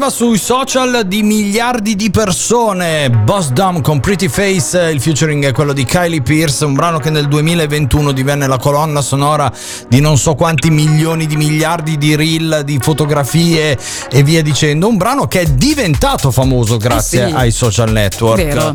Sui 0.09 0.37
social 0.37 1.03
di 1.05 1.23
miliardi 1.23 1.95
di 1.95 2.09
persone. 2.11 3.09
Boss 3.09 3.49
Dumb 3.51 3.81
con 3.81 3.99
Pretty 4.01 4.27
Face, 4.27 4.77
il 4.91 4.99
featuring 4.99 5.45
è 5.45 5.51
quello 5.53 5.71
di 5.71 5.85
Kylie 5.85 6.21
Pierce, 6.21 6.65
un 6.65 6.73
brano 6.73 6.99
che 6.99 7.09
nel 7.09 7.27
2021 7.29 8.11
divenne 8.11 8.45
la 8.45 8.57
colonna 8.57 9.01
sonora 9.01 9.49
di 9.87 10.01
non 10.01 10.17
so 10.17 10.35
quanti 10.35 10.69
milioni 10.71 11.25
di 11.25 11.37
miliardi 11.37 11.97
di 11.97 12.15
reel, 12.15 12.63
di 12.65 12.79
fotografie 12.81 13.77
e 14.11 14.23
via 14.23 14.41
dicendo. 14.41 14.87
Un 14.87 14.97
brano 14.97 15.27
che 15.27 15.41
è 15.41 15.45
diventato 15.45 16.31
famoso 16.31 16.75
grazie 16.77 17.25
Eh 17.25 17.27
sì. 17.29 17.33
ai 17.35 17.51
social 17.51 17.91
network. 17.91 18.43
Vero. 18.43 18.73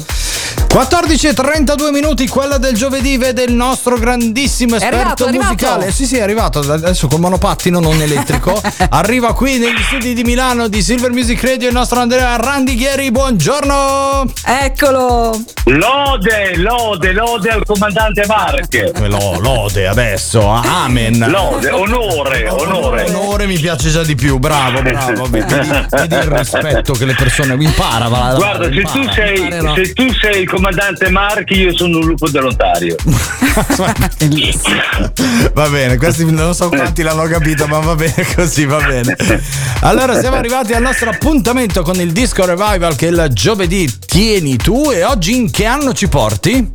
14 0.74 1.28
e 1.28 1.34
32 1.34 1.92
minuti, 1.92 2.26
quella 2.26 2.58
del 2.58 2.74
giovedì 2.74 3.16
vede 3.16 3.44
il 3.44 3.52
nostro 3.52 3.96
grandissimo 3.96 4.74
esperto 4.74 4.96
arrivato, 4.96 5.24
è 5.24 5.28
arrivato. 5.28 5.52
musicale. 5.52 5.92
Sì, 5.92 6.04
sì, 6.04 6.16
è 6.16 6.22
arrivato 6.22 6.58
adesso 6.58 7.06
col 7.06 7.20
monopattino 7.20 7.78
non 7.78 8.02
elettrico. 8.02 8.60
Arriva 8.90 9.34
qui 9.34 9.58
negli 9.58 9.80
studi 9.84 10.14
di 10.14 10.24
Milano 10.24 10.66
di 10.66 10.82
Silver 10.82 11.12
Music 11.12 11.40
Radio 11.44 11.68
il 11.68 11.74
nostro 11.74 12.00
Andrea 12.00 12.34
Randighieri. 12.34 13.12
Buongiorno. 13.12 14.24
Eccolo. 14.44 15.40
Lode, 15.66 16.56
lode, 16.56 17.12
lode 17.12 17.50
al 17.50 17.64
comandante 17.64 18.26
Mark. 18.26 18.74
Eh, 18.74 19.08
Lo, 19.08 19.38
lode 19.38 19.86
adesso, 19.86 20.44
amen. 20.44 21.24
Lode, 21.28 21.70
onore, 21.70 22.48
onore. 22.48 23.04
Onore 23.04 23.46
mi 23.46 23.58
piace 23.58 23.90
già 23.90 24.02
di 24.02 24.16
più, 24.16 24.38
bravo, 24.38 24.82
bravo. 24.82 25.26
Vedi, 25.30 25.54
vedi 25.88 26.14
il 26.16 26.22
rispetto 26.22 26.94
che 26.94 27.04
le 27.04 27.14
persone 27.14 27.54
impara. 27.54 28.08
Guarda, 28.08 28.64
se 28.64 28.74
impara, 28.74 28.92
tu, 28.92 29.12
sei, 29.12 29.74
se 29.76 29.92
tu 29.92 30.12
sei 30.12 30.42
il 30.42 30.48
comandante 30.48 30.62
Mark, 31.10 31.50
io 31.50 31.76
sono 31.76 31.98
un 31.98 32.06
lupo 32.06 32.26
volontario. 32.30 32.96
Va 35.52 35.68
bene, 35.68 35.96
questi 35.96 36.24
non 36.30 36.54
so 36.54 36.68
quanti 36.68 37.02
l'hanno 37.02 37.24
capito, 37.24 37.66
ma 37.66 37.78
va 37.78 37.94
bene 37.94 38.26
così, 38.34 38.64
va 38.64 38.80
bene. 38.82 39.16
Allora, 39.80 40.18
siamo 40.18 40.36
arrivati 40.36 40.72
al 40.72 40.82
nostro 40.82 41.10
appuntamento 41.10 41.82
con 41.82 42.00
il 42.00 42.12
disco 42.12 42.44
revival 42.44 42.96
che 42.96 43.06
il 43.06 43.28
giovedì 43.32 43.90
tieni 44.06 44.56
tu 44.56 44.90
e 44.90 45.04
oggi 45.04 45.36
in 45.36 45.50
che 45.50 45.66
anno 45.66 45.92
ci 45.92 46.08
porti? 46.08 46.72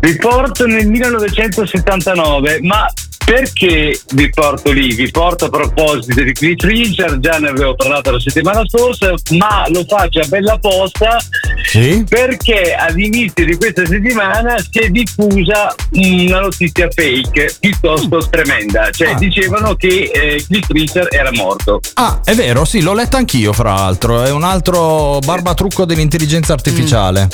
Vi 0.00 0.16
porto 0.16 0.66
nel 0.66 0.88
1979, 0.88 2.60
ma 2.62 2.86
perché 3.28 4.00
vi 4.14 4.30
porto 4.30 4.72
lì? 4.72 4.94
Vi 4.94 5.10
porto 5.10 5.44
a 5.44 5.48
proposito 5.50 6.22
di 6.22 6.32
Cliff 6.32 6.62
Richard, 6.62 7.20
già 7.20 7.36
ne 7.38 7.48
avevo 7.48 7.74
parlato 7.74 8.10
la 8.12 8.18
settimana 8.18 8.62
scorsa, 8.66 9.12
ma 9.32 9.66
lo 9.68 9.84
faccio 9.86 10.20
a 10.20 10.26
bella 10.28 10.56
posta 10.56 11.18
Sì? 11.62 12.06
perché 12.08 12.72
all'inizio 12.72 13.44
di 13.44 13.54
questa 13.58 13.84
settimana 13.84 14.56
si 14.58 14.78
è 14.78 14.88
diffusa 14.88 15.74
una 15.90 16.40
notizia 16.40 16.88
fake 16.90 17.56
piuttosto 17.60 18.26
tremenda, 18.30 18.90
cioè 18.92 19.14
dicevano 19.16 19.74
che 19.74 20.10
eh, 20.10 20.42
Cliff 20.46 20.68
Richard 20.70 21.08
era 21.12 21.30
morto. 21.32 21.80
Ah, 21.94 22.22
è 22.24 22.32
vero, 22.34 22.64
sì, 22.64 22.80
l'ho 22.80 22.94
letta 22.94 23.18
anch'io, 23.18 23.52
fra 23.52 23.74
l'altro. 23.74 24.24
È 24.24 24.30
un 24.30 24.42
altro 24.42 25.18
barbatrucco 25.18 25.84
dell'intelligenza 25.84 26.54
artificiale. 26.54 27.28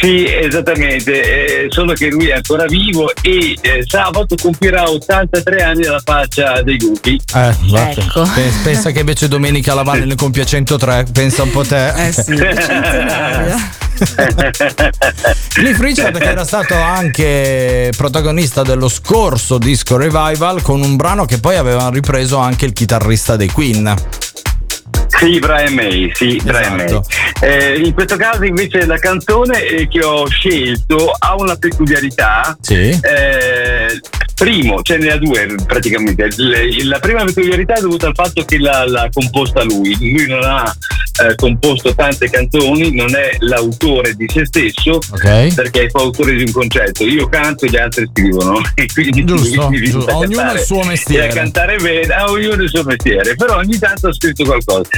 Sì, 0.00 0.26
esattamente, 0.26 1.64
eh, 1.64 1.66
solo 1.70 1.94
che 1.94 2.08
lui 2.08 2.28
è 2.28 2.34
ancora 2.34 2.66
vivo 2.66 3.10
e 3.22 3.56
eh, 3.60 3.82
sabato 3.86 4.34
compirà 4.40 4.88
83 4.88 5.62
anni 5.62 5.86
alla 5.86 6.02
faccia 6.04 6.60
dei 6.62 6.78
lupi. 6.78 7.18
Eh, 7.34 7.54
guarda, 7.66 8.04
pe- 8.34 8.52
pensa 8.62 8.90
che 8.90 9.00
invece 9.00 9.28
domenica 9.28 9.72
la 9.72 9.82
Valle 9.82 10.04
ne 10.04 10.14
compie 10.14 10.44
103, 10.44 11.06
pensa 11.10 11.42
un 11.42 11.50
po' 11.50 11.64
te. 11.64 12.06
Eh 12.06 12.12
sì, 12.12 12.34
Cliff 15.48 15.80
Richard 15.80 16.18
che 16.18 16.28
era 16.28 16.44
stato 16.44 16.74
anche 16.74 17.90
protagonista 17.96 18.62
dello 18.62 18.88
scorso 18.88 19.58
disco 19.58 19.96
revival 19.96 20.62
con 20.62 20.82
un 20.82 20.94
brano 20.94 21.24
che 21.24 21.40
poi 21.40 21.56
aveva 21.56 21.88
ripreso 21.90 22.36
anche 22.36 22.66
il 22.66 22.72
chitarrista 22.72 23.34
dei 23.36 23.48
Queen. 23.48 23.92
Sì, 25.08 25.38
Brian 25.38 25.74
May, 25.74 26.10
sì, 26.14 26.40
Brian 26.44 26.76
May. 26.76 26.84
Esatto. 26.84 27.06
Eh, 27.40 27.80
in 27.80 27.92
questo 27.94 28.16
caso 28.16 28.44
invece 28.44 28.86
la 28.86 28.98
canzone 28.98 29.64
eh, 29.64 29.88
che 29.88 30.04
ho 30.04 30.26
scelto 30.28 31.10
ha 31.18 31.34
una 31.36 31.56
peculiarità. 31.56 32.56
Sì. 32.60 32.98
Eh, 33.02 34.00
primo, 34.38 34.80
ce 34.82 34.96
n'è 34.98 35.18
due 35.18 35.54
praticamente. 35.66 36.28
La 36.84 37.00
prima 37.00 37.24
peculiarità 37.24 37.74
è 37.74 37.80
dovuta 37.80 38.06
al 38.06 38.14
fatto 38.14 38.44
che 38.44 38.58
l'ha, 38.58 38.86
l'ha 38.86 39.08
composta 39.12 39.64
lui. 39.64 39.96
Lui 39.98 40.26
non 40.28 40.44
ha 40.44 40.72
eh, 41.24 41.34
composto 41.34 41.92
tante 41.94 42.30
canzoni, 42.30 42.94
non 42.94 43.14
è 43.16 43.36
l'autore 43.40 44.14
di 44.14 44.26
se 44.32 44.46
stesso, 44.46 45.00
Ok. 45.10 45.54
perché 45.54 45.82
è 45.82 45.90
coautore 45.90 46.34
di 46.36 46.44
un 46.44 46.52
concetto. 46.52 47.04
Io 47.04 47.28
canto 47.28 47.64
e 47.64 47.70
gli 47.70 47.76
altri 47.76 48.08
scrivono. 48.12 48.60
E 48.74 48.86
quindi 48.94 49.24
Giusto, 49.24 49.68
mi 49.68 49.82
giusto. 49.82 50.16
Ognuno 50.16 50.36
cantare 50.36 50.58
il 50.60 50.64
suo 50.64 50.82
mestiere. 50.84 51.26
E 51.26 51.28
a 51.28 51.32
cantare 51.32 51.76
bene, 51.78 52.14
a 52.14 52.30
ognuno 52.30 52.62
il 52.62 52.68
suo 52.68 52.84
mestiere, 52.84 53.34
però 53.34 53.56
ogni 53.56 53.78
tanto 53.78 54.08
ha 54.08 54.12
scritto 54.12 54.44
qualcosa. 54.44 54.88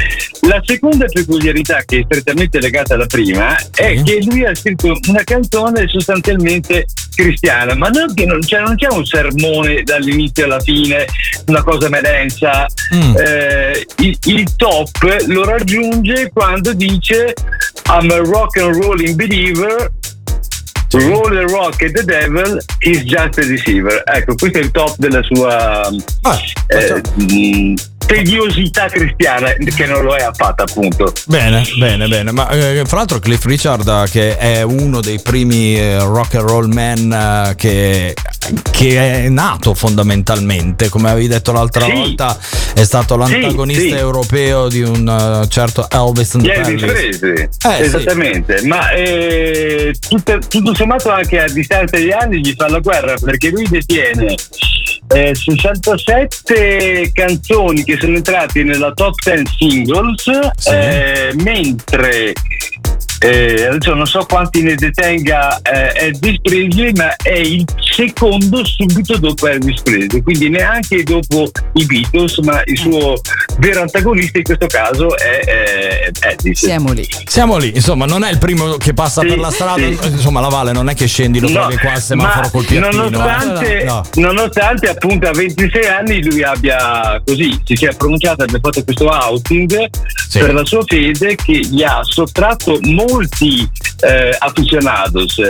La 0.42 0.60
seconda 0.64 1.06
peculiarità 1.06 1.82
che 1.86 2.00
è 2.00 2.02
strettamente 2.04 2.60
legata 2.60 2.94
alla 2.94 3.06
prima 3.06 3.56
è 3.74 4.02
che 4.02 4.22
lui 4.24 4.44
ha 4.44 4.54
scritto 4.54 4.94
una 5.08 5.24
canzone 5.24 5.88
sostanzialmente 5.88 6.86
cristiana, 7.14 7.74
ma 7.74 7.88
non, 7.88 8.12
che 8.14 8.24
non, 8.24 8.42
cioè 8.42 8.60
non 8.60 8.76
c'è 8.76 8.88
un 8.90 9.04
sermone 9.04 9.29
dall'inizio 9.84 10.44
alla 10.44 10.60
fine, 10.60 11.04
una 11.46 11.62
cosa 11.62 11.88
melensa. 11.88 12.66
Mm. 12.94 13.16
Eh, 13.16 13.86
il, 13.98 14.18
il 14.24 14.56
top 14.56 15.24
lo 15.26 15.44
raggiunge 15.44 16.30
quando 16.32 16.72
dice 16.72 17.34
I'm 17.86 18.10
a 18.10 18.18
rock 18.18 18.56
and 18.58 18.82
rolling 18.82 19.14
believer 19.14 19.90
Roll 20.92 21.30
the 21.30 21.46
rock 21.46 21.82
and 21.82 21.94
the 21.94 22.02
devil 22.02 22.58
is 22.80 23.04
just 23.04 23.38
a 23.38 23.44
deceiver. 23.46 24.02
Ecco, 24.06 24.34
questo 24.34 24.58
è 24.58 24.62
il 24.62 24.72
top 24.72 24.96
della 24.98 25.22
sua 25.22 25.88
eh, 26.66 27.00
mh, 27.14 27.74
tediosità 28.06 28.88
cristiana, 28.88 29.52
che 29.52 29.86
non 29.86 30.02
lo 30.02 30.16
è 30.16 30.22
affatto, 30.22 30.64
appunto. 30.64 31.12
Bene, 31.26 31.62
bene, 31.78 32.08
bene. 32.08 32.32
Ma 32.32 32.48
eh, 32.48 32.82
fra 32.86 32.96
l'altro 32.96 33.20
Cliff 33.20 33.44
Richard, 33.44 33.86
eh, 33.86 34.10
che 34.10 34.36
è 34.36 34.62
uno 34.62 35.00
dei 35.00 35.20
primi 35.20 35.78
eh, 35.78 36.00
rock 36.00 36.34
and 36.34 36.48
roll 36.48 36.66
man 36.66 37.12
eh, 37.12 37.54
che, 37.54 38.16
che 38.70 39.24
è 39.24 39.28
nato 39.28 39.74
fondamentalmente, 39.74 40.88
come 40.88 41.10
avevi 41.10 41.28
detto 41.28 41.52
l'altra 41.52 41.84
Sì. 41.84 41.92
volta, 41.92 42.38
è 42.74 42.82
stato 42.84 43.16
l'antagonista 43.16 43.82
Sì, 43.82 43.88
sì. 43.90 43.94
europeo 43.94 44.68
di 44.68 44.82
un 44.82 45.42
eh, 45.44 45.48
certo 45.48 45.88
Elvis 45.90 46.36
the 46.40 46.52
Elvis 46.52 46.80
Presley. 46.82 47.32
Presley, 47.32 47.42
Eh, 47.44 47.48
sì. 47.76 47.82
esattamente, 47.82 48.62
ma 48.64 48.90
eh, 48.90 49.94
tutto, 50.08 50.38
tutto 50.48 50.74
sommato 50.74 51.10
anche 51.10 51.40
a 51.40 51.48
distanza 51.48 51.96
di 51.96 52.10
anni 52.12 52.38
gli 52.40 52.54
fa 52.56 52.68
la 52.68 52.78
guerra 52.80 53.14
perché 53.22 53.50
lui 53.50 53.66
detiene 53.68 54.34
eh, 55.12 55.34
67 55.34 57.10
canzoni 57.12 57.84
che 57.84 57.96
sono 58.00 58.16
entrate 58.16 58.62
nella 58.62 58.92
top 58.92 59.14
10 59.24 59.44
singles, 59.58 60.26
eh, 60.70 61.32
mentre 61.42 62.32
eh, 63.22 63.66
adesso 63.66 63.94
non 63.94 64.06
so 64.06 64.24
quanti 64.26 64.62
ne 64.62 64.74
detenga 64.74 65.60
eh, 65.62 66.06
Elvis 66.06 66.40
Presley, 66.42 66.92
ma 66.92 67.14
è 67.16 67.36
il 67.36 67.64
secondo 67.78 68.64
subito 68.64 69.16
dopo 69.18 69.46
Elvis 69.46 69.82
Presley, 69.82 70.22
quindi 70.22 70.48
neanche 70.48 71.02
dopo 71.02 71.50
i 71.74 71.84
Beatles, 71.84 72.38
ma 72.38 72.62
il 72.64 72.78
suo 72.78 73.20
vero 73.58 73.82
antagonista 73.82 74.38
in 74.38 74.44
questo 74.44 74.66
caso 74.66 75.16
è, 75.16 75.40
è 75.40 76.10
Elvis. 76.20 76.64
Siamo 76.64 76.92
lì. 76.92 77.06
Siamo 77.26 77.58
lì, 77.58 77.72
insomma, 77.74 78.06
non 78.06 78.24
è 78.24 78.30
il 78.30 78.38
primo 78.38 78.76
che 78.76 78.94
passa 78.94 79.20
Sì, 79.20 79.28
per 79.28 79.38
la 79.38 79.50
strada, 79.50 79.82
sì. 79.82 79.98
insomma, 80.08 80.40
la 80.40 80.48
Valle 80.48 80.72
non 80.72 80.88
è 80.88 80.94
che 80.94 81.06
scendi, 81.06 81.40
lo 81.40 81.48
No, 81.48 81.60
trovi 81.60 81.76
qua 81.76 81.92
al 81.92 82.00
semaforo 82.00 82.42
ma 82.42 82.50
col 82.50 82.64
piattino. 82.64 83.02
Nonostante, 83.08 83.80
eh. 83.80 83.84
No. 83.84 84.02
nonostante 84.14 84.88
appunto 84.88 85.28
a 85.28 85.32
26 85.32 85.84
anni 85.86 86.24
lui 86.24 86.42
abbia 86.42 87.20
così 87.24 87.60
si 87.64 87.76
sia 87.76 87.92
pronunciato, 87.92 88.42
abbia 88.44 88.58
fatto 88.62 88.82
questo 88.84 89.08
outing 89.08 89.88
per 90.32 90.54
la 90.54 90.64
sua 90.64 90.82
fede 90.86 91.34
che 91.34 91.58
gli 91.58 91.82
ha 91.82 92.00
sottratto 92.02 92.78
molti 93.10 93.68
eh, 94.00 94.36
aficionados. 94.38 95.40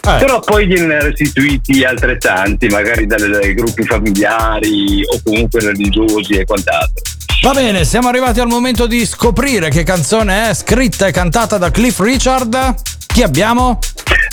Però 0.00 0.40
poi 0.40 0.66
gliene 0.66 0.96
ha 0.96 1.02
restituiti 1.02 1.84
altrettanti, 1.84 2.66
magari 2.68 3.06
dalle- 3.06 3.28
dai 3.28 3.54
gruppi 3.54 3.84
familiari 3.84 5.02
o 5.04 5.20
comunque 5.22 5.60
religiosi 5.60 6.32
e 6.32 6.44
quant'altro. 6.44 7.02
Va 7.42 7.52
bene, 7.52 7.84
siamo 7.84 8.08
arrivati 8.08 8.38
al 8.38 8.46
momento 8.46 8.86
di 8.86 9.04
scoprire 9.04 9.68
che 9.68 9.82
canzone 9.82 10.50
è 10.50 10.54
scritta 10.54 11.08
e 11.08 11.12
cantata 11.12 11.58
da 11.58 11.70
Cliff 11.70 11.98
Richard. 11.98 12.74
Chi 13.12 13.22
abbiamo? 13.22 13.78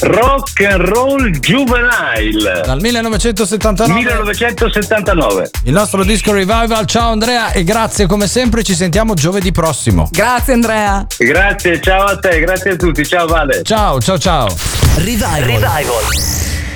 Rock 0.02 0.62
and 0.62 0.88
Roll 0.88 1.32
Juvenile 1.40 2.62
Dal 2.64 2.80
1979. 2.80 3.94
1979. 3.94 5.50
Il 5.66 5.74
nostro 5.74 6.06
disco 6.06 6.32
revival. 6.32 6.86
Ciao 6.86 7.12
Andrea 7.12 7.52
e 7.52 7.66
grazie 7.66 8.06
come 8.06 8.28
sempre, 8.28 8.64
ci 8.64 8.76
sentiamo 8.76 9.16
giovedì 9.16 9.52
prossimo. 9.52 10.08
Grazie 10.12 10.54
Andrea. 10.54 11.06
Grazie, 11.18 11.82
ciao 11.82 12.06
a 12.06 12.18
te, 12.18 12.40
grazie 12.40 12.72
a 12.72 12.76
tutti, 12.78 13.06
ciao 13.06 13.28
Vale. 13.28 13.64
Ciao, 13.64 14.00
ciao, 14.00 14.18
ciao. 14.18 14.48
Revival. 14.96 15.86
Watch 15.86 16.69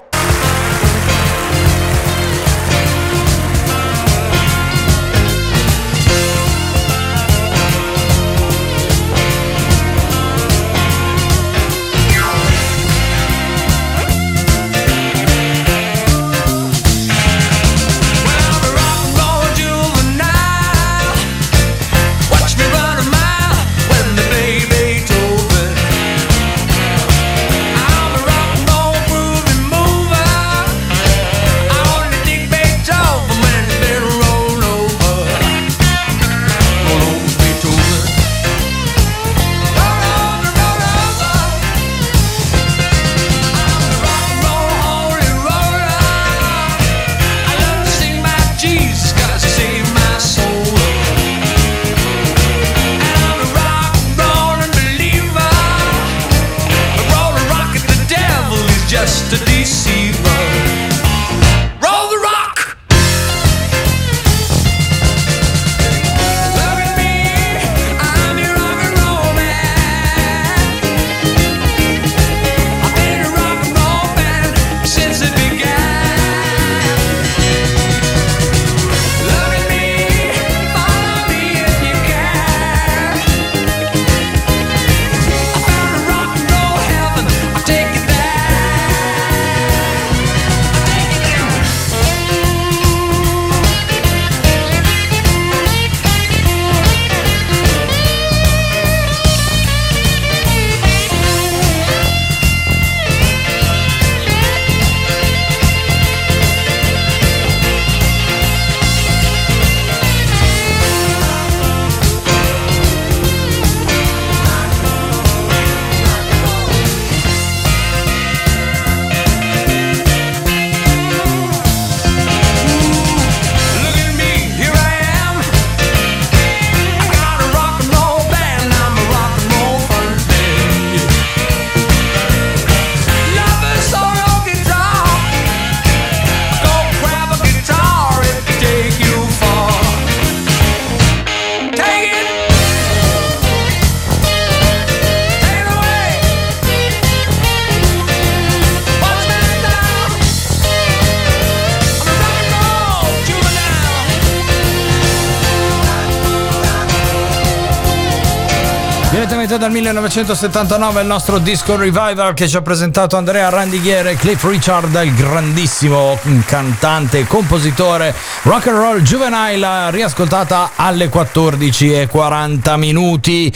Direttamente 159.54 159.58
dal 159.58 159.72
1979 159.72 161.01
il 161.01 161.08
nostro 161.08 161.38
disco 161.38 161.76
revival 161.76 162.34
che 162.34 162.47
ci 162.47 162.56
ha 162.56 162.62
presentato 162.62 163.18
Andrea 163.18 163.49
Randighiere, 163.49 164.16
Cliff 164.16 164.43
Richard, 164.45 164.99
il 165.04 165.14
grandissimo 165.14 166.18
cantante 166.45 167.20
e 167.20 167.28
compositore 167.28 168.16
rock 168.43 168.68
and 168.68 168.78
roll 168.78 169.01
juvenile, 169.01 169.91
riascoltata 169.91 170.72
alle 170.76 171.10
14.40 171.10 172.78
minuti. 172.78 173.54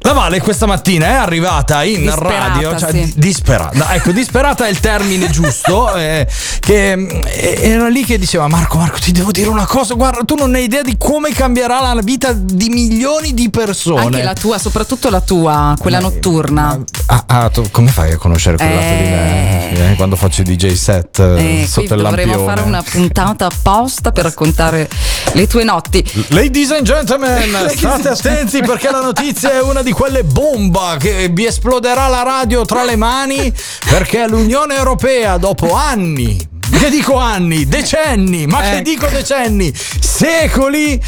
La 0.00 0.12
Vale 0.12 0.40
questa 0.40 0.66
mattina 0.66 1.06
è 1.06 1.14
arrivata 1.14 1.82
in 1.82 2.02
Disperata, 2.02 2.46
radio, 2.46 2.78
cioè, 2.78 2.90
sì. 2.90 3.04
di- 3.04 3.12
disperata. 3.16 3.94
Ecco, 3.94 4.12
disperata 4.12 4.66
è 4.66 4.70
il 4.70 4.80
termine 4.80 5.28
giusto. 5.30 5.94
eh, 5.98 6.26
che 6.60 6.92
eh, 6.92 7.58
era 7.60 7.88
lì 7.88 8.04
che 8.04 8.18
diceva: 8.18 8.46
Marco, 8.46 8.78
Marco, 8.78 8.98
ti 8.98 9.10
devo 9.12 9.32
dire 9.32 9.48
una 9.48 9.66
cosa. 9.66 9.94
Guarda, 9.94 10.22
tu 10.24 10.36
non 10.36 10.54
hai 10.54 10.64
idea 10.64 10.82
di 10.82 10.96
come 10.96 11.32
cambierà 11.32 11.92
la 11.92 12.00
vita 12.02 12.32
di 12.32 12.68
milioni 12.68 13.34
di 13.34 13.50
persone. 13.50 14.04
Anche 14.04 14.22
la 14.22 14.34
tua, 14.34 14.58
soprattutto 14.58 15.10
la 15.10 15.19
tua, 15.20 15.74
quella 15.78 15.98
notturna. 16.00 16.78
Ah, 17.06 17.24
ah, 17.26 17.48
tu 17.48 17.64
come 17.70 17.88
fai 17.90 18.12
a 18.12 18.16
conoscere 18.16 18.56
quel 18.56 18.68
lato 18.68 18.80
di 18.86 19.08
me? 19.08 19.92
Eh, 19.92 19.94
Quando 19.96 20.16
faccio 20.16 20.40
i 20.42 20.44
DJ 20.44 20.72
set 20.74 21.18
eh, 21.20 21.62
Eh, 21.62 21.66
sotto 21.66 21.94
il 21.94 22.02
dovremmo 22.02 22.32
lampione. 22.32 22.44
fare 22.56 22.66
una 22.66 22.82
puntata 22.82 23.46
apposta 23.46 24.10
per 24.12 24.24
raccontare 24.24 24.88
le 25.32 25.46
tue 25.46 25.64
notti. 25.64 26.04
Ladies 26.28 26.70
and 26.72 26.82
gentlemen, 26.82 27.70
state 27.76 28.08
attenti 28.08 28.60
perché 28.62 28.90
la 28.90 29.00
notizia 29.02 29.52
è 29.52 29.62
una 29.62 29.82
di 29.82 29.92
quelle 29.92 30.24
bomba 30.24 30.96
che 30.98 31.28
vi 31.32 31.46
esploderà 31.46 32.08
la 32.08 32.22
radio 32.22 32.64
tra 32.64 32.84
le 32.84 32.96
mani 32.96 33.52
perché 33.88 34.26
l'Unione 34.26 34.76
Europea 34.76 35.36
dopo 35.36 35.72
anni, 35.74 36.36
che 36.78 36.90
dico 36.90 37.16
anni, 37.16 37.66
decenni, 37.66 38.46
ma 38.46 38.60
che 38.60 38.70
Ecco. 38.76 38.82
dico 38.82 39.06
decenni, 39.06 39.72
secoli 39.74 41.00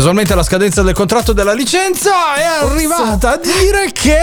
Casualmente 0.00 0.32
alla 0.32 0.42
scadenza 0.42 0.80
del 0.80 0.94
contratto 0.94 1.34
della 1.34 1.52
licenza 1.52 2.34
è 2.34 2.42
arrivata 2.42 3.32
a 3.32 3.36
dire 3.36 3.92
che 3.92 4.18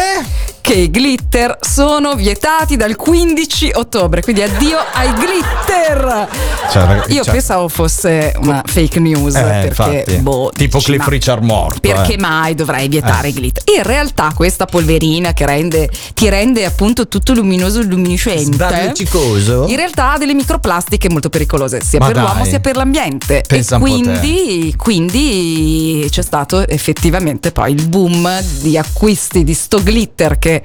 che 0.68 0.74
i 0.74 0.90
glitter 0.90 1.60
sono 1.62 2.16
vietati 2.16 2.76
dal 2.76 2.98
15 2.98 3.72
ottobre, 3.76 4.22
quindi 4.22 4.42
addio 4.42 4.78
ai 4.92 5.12
glitter. 5.14 6.28
Cioè, 6.70 6.84
ragazzi, 6.86 7.14
Io 7.14 7.24
cioè- 7.24 7.34
pensavo 7.36 7.70
fosse 7.70 8.34
una 8.42 8.62
fake 8.66 9.00
news 9.00 9.34
Eh, 9.36 9.42
perché 9.42 9.68
infatti. 9.68 10.16
boh, 10.18 10.52
tipo 10.54 10.80
dici, 10.80 10.92
Cliff 10.92 11.08
Richard 11.08 11.42
morto. 11.42 11.80
Perché 11.80 12.16
eh. 12.16 12.18
mai 12.18 12.54
dovrei 12.54 12.90
vietare 12.90 13.28
Eh. 13.28 13.30
i 13.30 13.34
glitter? 13.34 13.64
In 13.78 13.84
realtà 13.84 14.34
questa 14.36 14.66
polverina 14.66 15.32
che 15.32 15.46
rende, 15.46 15.90
ti 16.14 16.28
rende 16.28 16.66
appunto 16.66 17.08
tutto 17.08 17.32
luminoso 17.34 17.80
e 17.80 17.84
luminescente. 17.86 18.94
In 19.68 19.76
realtà 19.78 20.12
ha 20.12 20.18
delle 20.18 20.34
microplastiche 20.34 21.10
molto 21.10 21.30
pericolose, 21.30 21.82
sia 21.82 22.00
Ma 22.00 22.08
per 22.08 22.16
dai. 22.16 22.24
l'uomo 22.26 22.44
sia 22.44 22.60
per 22.60 22.76
l'ambiente. 22.76 23.42
Pensa 23.48 23.78
e 23.78 23.80
quindi, 23.80 24.74
quindi 24.76 26.06
c'è 26.12 26.22
stato 26.22 26.68
effettivamente 26.68 27.54
poi 27.54 27.72
il 27.72 27.88
boom 27.88 28.42
di 28.60 28.78
acquisti 28.78 29.46
di 29.46 29.54
sto 29.54 29.80
glitter 29.80 30.38
che 30.38 30.56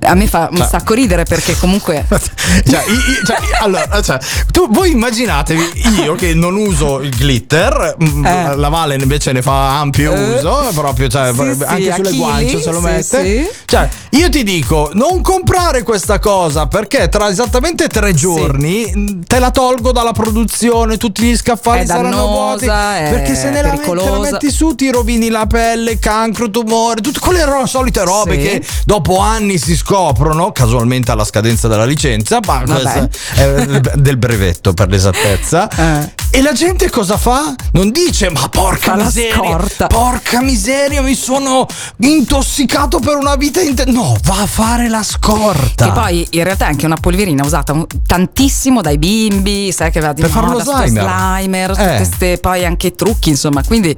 a 0.00 0.14
me 0.14 0.26
fa 0.26 0.48
un 0.50 0.56
Cioè- 0.58 0.68
sacco 0.68 0.94
ridere 0.94 1.24
perché 1.24 1.56
comunque 1.58 2.06
Cioè, 2.08 2.82
i- 2.88 3.26
cioè, 3.26 3.36
allora, 3.60 4.00
cioè, 4.02 4.18
tu, 4.52 4.68
voi 4.70 4.90
immaginatevi 4.92 6.02
io 6.04 6.14
che 6.14 6.34
non 6.34 6.56
uso 6.56 7.00
il 7.00 7.10
glitter, 7.10 7.96
Eh. 7.98 8.56
la 8.56 8.68
Vale 8.68 8.94
invece 8.96 9.32
ne 9.32 9.42
fa 9.42 9.78
ampio 9.80 10.12
Eh. 10.12 10.36
uso, 10.36 10.68
proprio, 10.74 11.08
cioè, 11.08 11.32
Sì, 11.34 11.54
sì, 11.56 11.62
anche 11.64 11.90
a 11.90 11.94
sulle 11.96 12.12
guance 12.12 12.60
se 12.62 12.70
lo 12.70 12.78
sì, 12.78 12.84
mette. 12.84 13.02
sì. 13.24 13.48
Cioè, 13.64 13.88
io 14.10 14.28
ti 14.30 14.42
dico, 14.42 14.90
non 14.94 15.20
comprare 15.22 15.82
questa 15.82 16.18
cosa 16.18 16.66
perché 16.66 17.08
tra 17.08 17.28
esattamente 17.28 17.88
tre 17.88 18.14
giorni 18.14 19.20
te 19.26 19.38
la 19.38 19.50
tolgo 19.50 19.92
dalla 19.92 20.12
produzione, 20.12 20.96
tutti 20.96 21.22
gli 21.22 21.36
scaffali 21.36 21.82
È 21.82 21.86
saranno 21.86 22.26
vuoti. 22.26 22.66
dannosa, 22.66 23.10
Perché 23.10 23.34
se 23.34 23.50
ne 23.50 23.62
la, 23.62 23.72
metti, 23.72 23.94
la 23.94 24.18
metti 24.18 24.50
su 24.50 24.74
ti 24.74 24.90
rovini 24.90 25.28
la 25.28 25.46
pelle, 25.46 25.98
cancro, 25.98 26.50
tumore, 26.50 27.00
tutte 27.00 27.20
quelle 27.20 27.44
solite 27.66 28.02
robe 28.04 28.32
Sì. 28.34 28.38
che 28.40 28.62
dopo 28.84 29.18
anni 29.18 29.37
si 29.58 29.76
scoprono, 29.76 30.50
casualmente 30.52 31.10
alla 31.12 31.24
scadenza 31.24 31.68
della 31.68 31.84
licenza, 31.84 32.38
ma 32.44 32.62
Vabbè. 32.64 32.80
questo 32.82 33.08
è 33.40 33.80
del 33.96 34.16
brevetto 34.16 34.72
per 34.74 34.88
l'esattezza. 34.88 35.68
Eh. 35.68 36.12
E 36.30 36.42
la 36.42 36.52
gente 36.52 36.90
cosa 36.90 37.16
fa? 37.16 37.54
Non 37.72 37.90
dice 37.90 38.30
ma 38.30 38.48
porca 38.48 38.90
Fa 38.90 38.96
la 38.96 39.04
miseria, 39.04 39.34
scorta. 39.34 39.86
porca 39.86 40.42
miseria, 40.42 41.00
mi 41.02 41.14
sono 41.14 41.66
intossicato 41.98 42.98
per 42.98 43.16
una 43.16 43.36
vita 43.36 43.60
intera. 43.60 43.90
No, 43.90 44.16
va 44.24 44.40
a 44.42 44.46
fare 44.46 44.88
la 44.88 45.02
scorta. 45.02 45.86
Che 45.86 45.92
poi 45.92 46.26
in 46.32 46.44
realtà 46.44 46.66
è 46.66 46.68
anche 46.68 46.84
una 46.86 46.96
polverina 47.00 47.44
usata 47.44 47.72
un- 47.72 47.86
tantissimo 48.06 48.80
dai 48.82 48.98
bimbi, 48.98 49.72
sai 49.72 49.90
che 49.90 50.00
va 50.00 50.12
di 50.12 50.20
Per 50.22 50.30
fare 50.30 50.46
moda, 50.46 50.58
lo 50.58 50.70
sto 50.70 50.76
Slimer. 50.86 51.04
slimer, 51.04 51.70
Eh. 51.70 51.74
tutte 51.74 51.96
queste 51.96 52.38
poi 52.38 52.64
anche 52.64 52.94
trucchi, 52.94 53.30
insomma, 53.30 53.62
quindi 53.64 53.96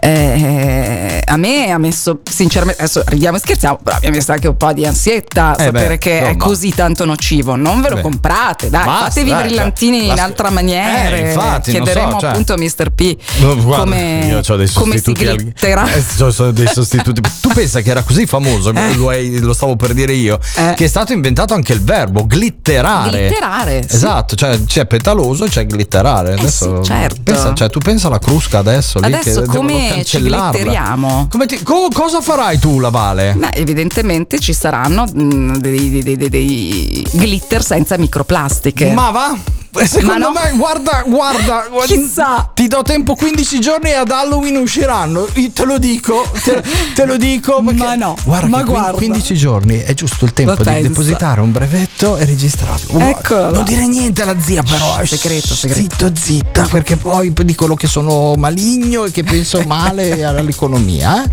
eh, 0.00 1.22
a 1.24 1.36
me 1.36 1.70
ha 1.70 1.78
messo 1.78 2.20
sinceramente 2.28 2.82
adesso 2.82 3.02
ridiamo 3.06 3.36
e 3.36 3.40
scherziamo 3.40 3.78
però 3.82 3.98
mi 4.00 4.06
ha 4.08 4.10
messo 4.10 4.32
anche 4.32 4.48
un 4.48 4.56
po' 4.56 4.72
di 4.72 4.84
ansietta 4.86 5.54
Eh 5.56 5.64
sapere 5.64 5.88
beh, 5.88 5.98
che 5.98 6.18
è 6.20 6.22
insomma. 6.28 6.44
così 6.44 6.74
tanto 6.74 7.04
nocivo 7.04 7.56
non 7.56 7.80
ve 7.80 7.88
lo 7.90 7.94
Beh. 7.96 8.00
comprate 8.02 8.70
dai 8.70 8.84
Basta, 8.84 9.04
fatevi 9.06 9.30
dai, 9.30 9.42
brillantini 9.44 9.98
cioè, 10.00 10.08
in 10.08 10.14
la- 10.14 10.22
altra 10.22 10.50
maniera 10.50 11.08
Eh, 11.16 11.18
infatti, 11.30 11.72
non 11.72 11.86
so, 11.86 11.92
chiederemo 11.92 12.18
cioè- 12.20 12.30
appunto 12.30 12.52
a 12.52 12.56
Mr. 12.56 12.90
P 12.94 13.16
No, 13.40 13.56
guarda, 13.56 13.84
come, 13.84 14.18
io 14.26 14.40
dei 14.56 14.70
come 14.72 14.96
si 14.96 15.02
sostituti 15.04 15.26
al- 15.26 15.52
Eh, 15.60 16.52
dei 16.52 16.66
sostituti. 16.72 17.20
tu 17.40 17.48
pensa 17.50 17.80
che 17.80 17.90
era 17.90 18.02
così 18.02 18.26
famoso, 18.26 18.72
lo, 18.72 19.08
hai- 19.08 19.38
lo 19.40 19.52
stavo 19.52 19.76
per 19.76 19.92
dire 19.94 20.12
io, 20.12 20.38
Eh. 20.56 20.74
che 20.76 20.84
è 20.84 20.88
stato 20.88 21.12
inventato 21.12 21.54
anche 21.54 21.72
il 21.72 21.82
verbo 21.82 22.24
glitterare. 22.26 23.28
glitterare 23.28 23.84
sì. 23.88 23.94
Esatto, 23.96 24.34
cioè 24.36 24.58
c'è 24.64 24.86
petaloso 24.86 25.44
e 25.44 25.48
c'è 25.48 25.66
glitterare. 25.66 26.32
Adesso 26.34 26.82
sì, 26.82 26.88
certo. 26.90 27.20
pensa, 27.22 27.54
cioè, 27.54 27.70
tu 27.70 27.78
pensa 27.78 28.06
alla 28.08 28.18
crusca 28.18 28.58
adesso 28.58 28.98
lì 29.00 29.10
che 29.10 29.16
adesso 29.18 29.40
devono 29.40 29.62
come 29.90 30.04
ci 30.04 30.16
cancellarla. 30.18 30.50
glitteriamo 30.50 31.26
Come 31.30 31.46
ti- 31.46 31.62
co- 31.62 31.88
cosa 31.92 32.20
farai 32.20 32.58
tu, 32.58 32.78
la 32.80 32.90
Vale? 32.90 33.34
Beh, 33.36 33.50
evidentemente 33.54 34.38
ci 34.38 34.52
saranno 34.52 35.06
mm, 35.12 35.54
dei, 35.56 36.02
dei- 36.02 36.16
dei- 36.16 36.28
dei 36.28 37.06
glitter 37.12 37.62
senza 37.64 37.96
microplastiche. 37.98 38.92
Ma 38.92 39.10
va? 39.10 39.36
Eh, 39.72 39.86
Secondo 39.86 40.32
Ma 40.32 40.40
no. 40.40 40.50
me, 40.50 40.56
guarda, 40.56 41.04
guarda, 41.06 41.66
Chissà. 41.86 42.50
ti 42.54 42.66
do 42.66 42.82
tempo 42.82 43.14
15 43.14 43.60
giorni 43.60 43.90
e 43.90 43.94
ad 43.94 44.10
Halloween 44.10 44.56
usciranno. 44.56 45.28
Io 45.34 45.50
te 45.52 45.64
lo 45.64 45.78
dico, 45.78 46.28
te, 46.42 46.60
te 46.92 47.04
lo 47.06 47.16
dico. 47.16 47.60
Ma 47.62 47.94
no, 47.94 48.16
guarda, 48.24 48.48
ma 48.48 48.62
guarda. 48.64 48.96
15 48.96 49.36
giorni 49.36 49.78
è 49.78 49.94
giusto 49.94 50.24
il 50.24 50.32
tempo 50.32 50.60
di 50.64 50.82
depositare 50.82 51.40
un 51.40 51.52
brevetto 51.52 52.16
e 52.16 52.24
registrarlo. 52.24 52.98
Eccolo. 52.98 53.52
Non 53.52 53.62
dire 53.64 53.86
niente 53.86 54.22
alla 54.22 54.34
zia, 54.40 54.64
però. 54.64 55.04
Shh, 55.04 55.14
segreto, 55.14 55.54
segreto. 55.54 55.80
Zitto, 55.80 56.10
zitta, 56.20 56.66
perché 56.68 56.96
poi 56.96 57.32
dicono 57.44 57.76
che 57.76 57.86
sono 57.86 58.34
maligno 58.36 59.04
e 59.04 59.12
che 59.12 59.22
penso 59.22 59.62
male 59.68 59.79
all'economia. 59.86 61.22
Eh? 61.22 61.28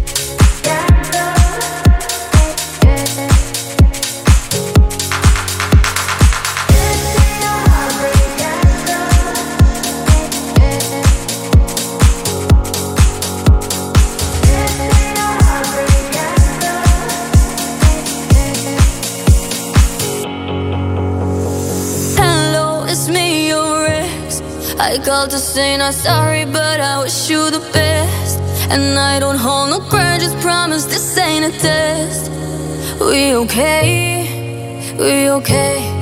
Hello, 22.16 22.86
it's 22.86 23.08
me, 23.10 23.50
your 23.50 23.88
ex. 23.88 24.41
I 24.80 25.00
called 25.04 25.32
to 25.32 25.38
say 25.38 25.78
not 25.78 25.93
sorry, 25.93 26.45
but 26.45 26.80
I 26.80 27.04
wish 27.04 27.30
you 27.30 27.52
the 27.52 27.60
best. 27.74 28.27
And 28.70 28.99
I 28.99 29.20
don't 29.20 29.38
hold 29.38 29.70
no 29.70 29.80
grudges, 29.89 30.34
promise 30.36 30.86
this 30.86 31.18
ain't 31.18 31.45
a 31.45 31.57
test. 31.59 32.32
We 32.99 33.34
okay? 33.36 34.95
We 34.97 35.30
okay? 35.30 35.97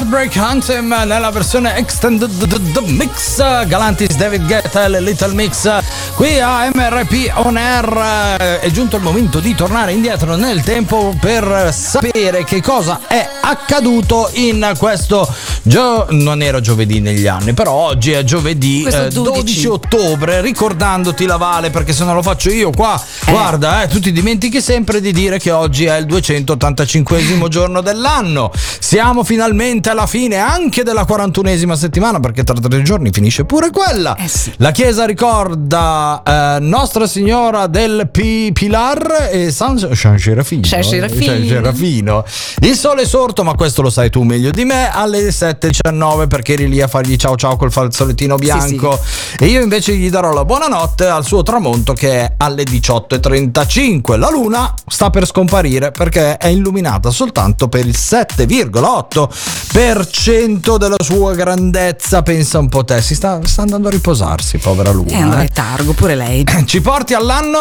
Heartbreak 0.00 0.34
Anthem 0.38 0.88
nella 0.88 1.30
versione 1.30 1.76
extended 1.76 2.30
the, 2.38 2.58
the 2.72 2.80
mix. 2.80 3.36
Galantis 3.66 4.16
David 4.16 4.46
Guetta 4.46 4.86
e 4.86 4.98
Little 4.98 5.34
Mix. 5.34 5.68
Qui 6.14 6.40
a 6.40 6.70
MRP 6.72 7.30
On 7.34 7.54
Air 7.58 8.38
eh, 8.40 8.60
è 8.60 8.70
giunto 8.70 8.96
il 8.96 9.02
momento 9.02 9.40
di 9.40 9.54
tornare 9.54 9.92
indietro 9.92 10.36
nel 10.36 10.62
tempo 10.62 11.14
per 11.20 11.68
sapere 11.74 12.44
che 12.44 12.62
cosa 12.62 13.00
è 13.06 13.28
accaduto 13.40 14.30
in 14.34 14.74
questo 14.78 15.28
gio- 15.62 16.06
non 16.10 16.42
era 16.42 16.60
giovedì 16.60 17.00
negli 17.00 17.26
anni 17.26 17.52
però 17.54 17.72
oggi 17.72 18.12
è 18.12 18.22
giovedì 18.24 18.84
eh, 18.84 19.08
12. 19.08 19.20
12 19.22 19.66
ottobre 19.66 20.40
ricordandoti 20.40 21.26
la 21.26 21.36
Vale 21.36 21.70
perché 21.70 21.92
se 21.92 22.04
non 22.04 22.14
lo 22.14 22.22
faccio 22.22 22.50
io 22.50 22.70
qua. 22.70 23.00
Guarda 23.26 23.82
eh, 23.82 23.88
tu 23.88 24.00
ti 24.00 24.12
dimentichi 24.12 24.60
sempre 24.60 25.00
di 25.00 25.12
dire 25.12 25.38
che 25.38 25.50
oggi 25.50 25.84
è 25.86 25.96
il 25.96 26.06
285 26.06 27.18
giorno 27.48 27.80
dell'anno. 27.80 28.50
Siamo 28.78 29.24
finalmente 29.24 29.90
alla 29.90 30.06
fine 30.06 30.36
anche 30.36 30.82
della 30.82 31.06
41esima 31.08 31.74
settimana 31.74 32.20
perché 32.20 32.44
tra 32.44 32.54
tre 32.54 32.82
giorni 32.82 33.10
finisce 33.10 33.44
pure 33.44 33.70
quella. 33.70 34.16
La 34.56 34.70
chiesa 34.70 35.06
ricorda 35.06 36.22
eh, 36.24 36.60
Nostra 36.60 37.06
Signora 37.06 37.66
del 37.66 38.08
Pi- 38.10 38.50
Pilar 38.52 39.28
e 39.30 39.50
San, 39.50 39.78
San 39.94 40.18
Serafino 40.18 40.64
San 40.64 40.82
Serafino. 41.48 42.24
Il 42.60 42.74
sole 42.76 43.02
è 43.02 43.06
sorto 43.30 43.44
ma 43.44 43.54
questo 43.54 43.82
lo 43.82 43.90
sai 43.90 44.10
tu 44.10 44.22
meglio 44.22 44.50
di 44.50 44.64
me 44.64 44.90
alle 44.90 45.28
7.19 45.28 46.26
perché 46.26 46.54
eri 46.54 46.68
lì 46.68 46.80
a 46.80 46.88
fargli 46.88 47.14
ciao 47.16 47.36
ciao 47.36 47.54
col 47.56 47.70
fazzolettino 47.70 48.34
bianco 48.34 48.98
e 49.38 49.46
io 49.46 49.62
invece 49.62 49.94
gli 49.94 50.10
darò 50.10 50.32
la 50.32 50.44
buonanotte 50.44 51.06
al 51.06 51.24
suo 51.24 51.44
tramonto 51.44 51.92
che 51.92 52.10
è 52.10 52.32
alle 52.38 52.64
18.35 52.64 54.18
la 54.18 54.30
luna 54.30 54.74
sta 54.86 55.10
per 55.10 55.26
scomparire 55.26 55.92
perché 55.92 56.38
è 56.38 56.48
illuminata 56.48 57.10
soltanto 57.10 57.68
per 57.68 57.86
il 57.86 57.94
7,8% 57.96 60.76
della 60.76 60.96
sua 60.98 61.32
grandezza 61.34 62.22
pensa 62.22 62.58
un 62.58 62.68
po' 62.68 62.82
te 62.84 63.00
si 63.00 63.14
sta, 63.14 63.38
sta 63.44 63.62
andando 63.62 63.86
a 63.88 63.92
riposarsi 63.92 64.58
povera 64.58 64.90
luna 64.90 65.12
È 65.12 65.22
un 65.22 65.34
eh. 65.34 65.38
letargo 65.38 65.92
pure 65.92 66.16
lei. 66.16 66.44
ci 66.66 66.80
porti 66.80 67.14
all'anno? 67.14 67.58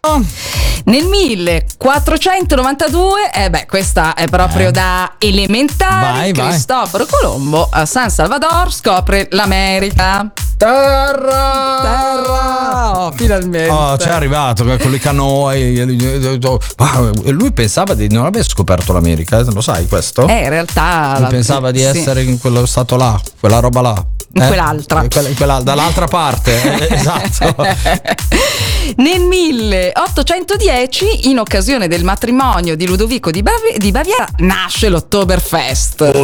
Nel 0.86 1.06
1492, 1.06 3.32
eh 3.32 3.50
beh, 3.50 3.66
questa 3.68 4.14
è 4.16 4.28
proprio 4.28 4.72
da 4.72 5.14
elementare. 5.20 5.59
Vai, 5.68 6.34
vai. 6.34 6.50
Cristoforo 6.50 7.06
Colombo 7.06 7.68
a 7.72 7.86
San 7.86 8.10
Salvador 8.10 8.72
scopre 8.72 9.28
l'America. 9.32 10.32
Terra! 10.60 11.80
Terra! 11.82 13.06
Oh, 13.06 13.12
finalmente. 13.16 13.70
Oh, 13.70 13.96
c'è 13.96 14.10
arrivato 14.10 14.66
con 14.66 14.92
le 14.92 15.00
canoe. 15.00 15.56
e- 15.58 17.32
lui 17.32 17.54
pensava 17.54 17.94
di 17.94 18.10
non 18.12 18.26
aver 18.26 18.46
scoperto 18.46 18.92
l'America, 18.92 19.40
eh, 19.40 19.46
lo 19.54 19.62
sai 19.62 19.88
questo? 19.88 20.28
Eh, 20.28 20.44
in 20.44 20.50
realtà. 20.50 21.16
Lui 21.20 21.30
pensava 21.30 21.72
di 21.72 21.80
sì. 21.80 21.86
essere 21.86 22.24
in 22.24 22.38
quello 22.40 22.66
stato 22.66 22.98
là, 22.98 23.18
quella 23.40 23.60
roba 23.60 23.80
là. 23.80 24.06
In 24.34 24.42
Eh? 24.44 24.48
quell'altra. 24.48 25.08
Quella- 25.10 25.30
quella- 25.30 25.62
dall'altra 25.62 26.08
parte, 26.08 26.62
eh, 26.62 26.88
esatto. 26.94 27.56
Nel 28.98 29.22
1810, 29.22 31.30
in 31.30 31.40
occasione 31.40 31.88
del 31.88 32.04
matrimonio 32.04 32.76
di 32.76 32.86
Ludovico 32.86 33.32
di, 33.32 33.42
Bavi- 33.42 33.78
di 33.78 33.92
Baviera, 33.92 34.28
nasce 34.40 34.90
l'Oktoberfest. 34.90 36.12
Tu 36.12 36.18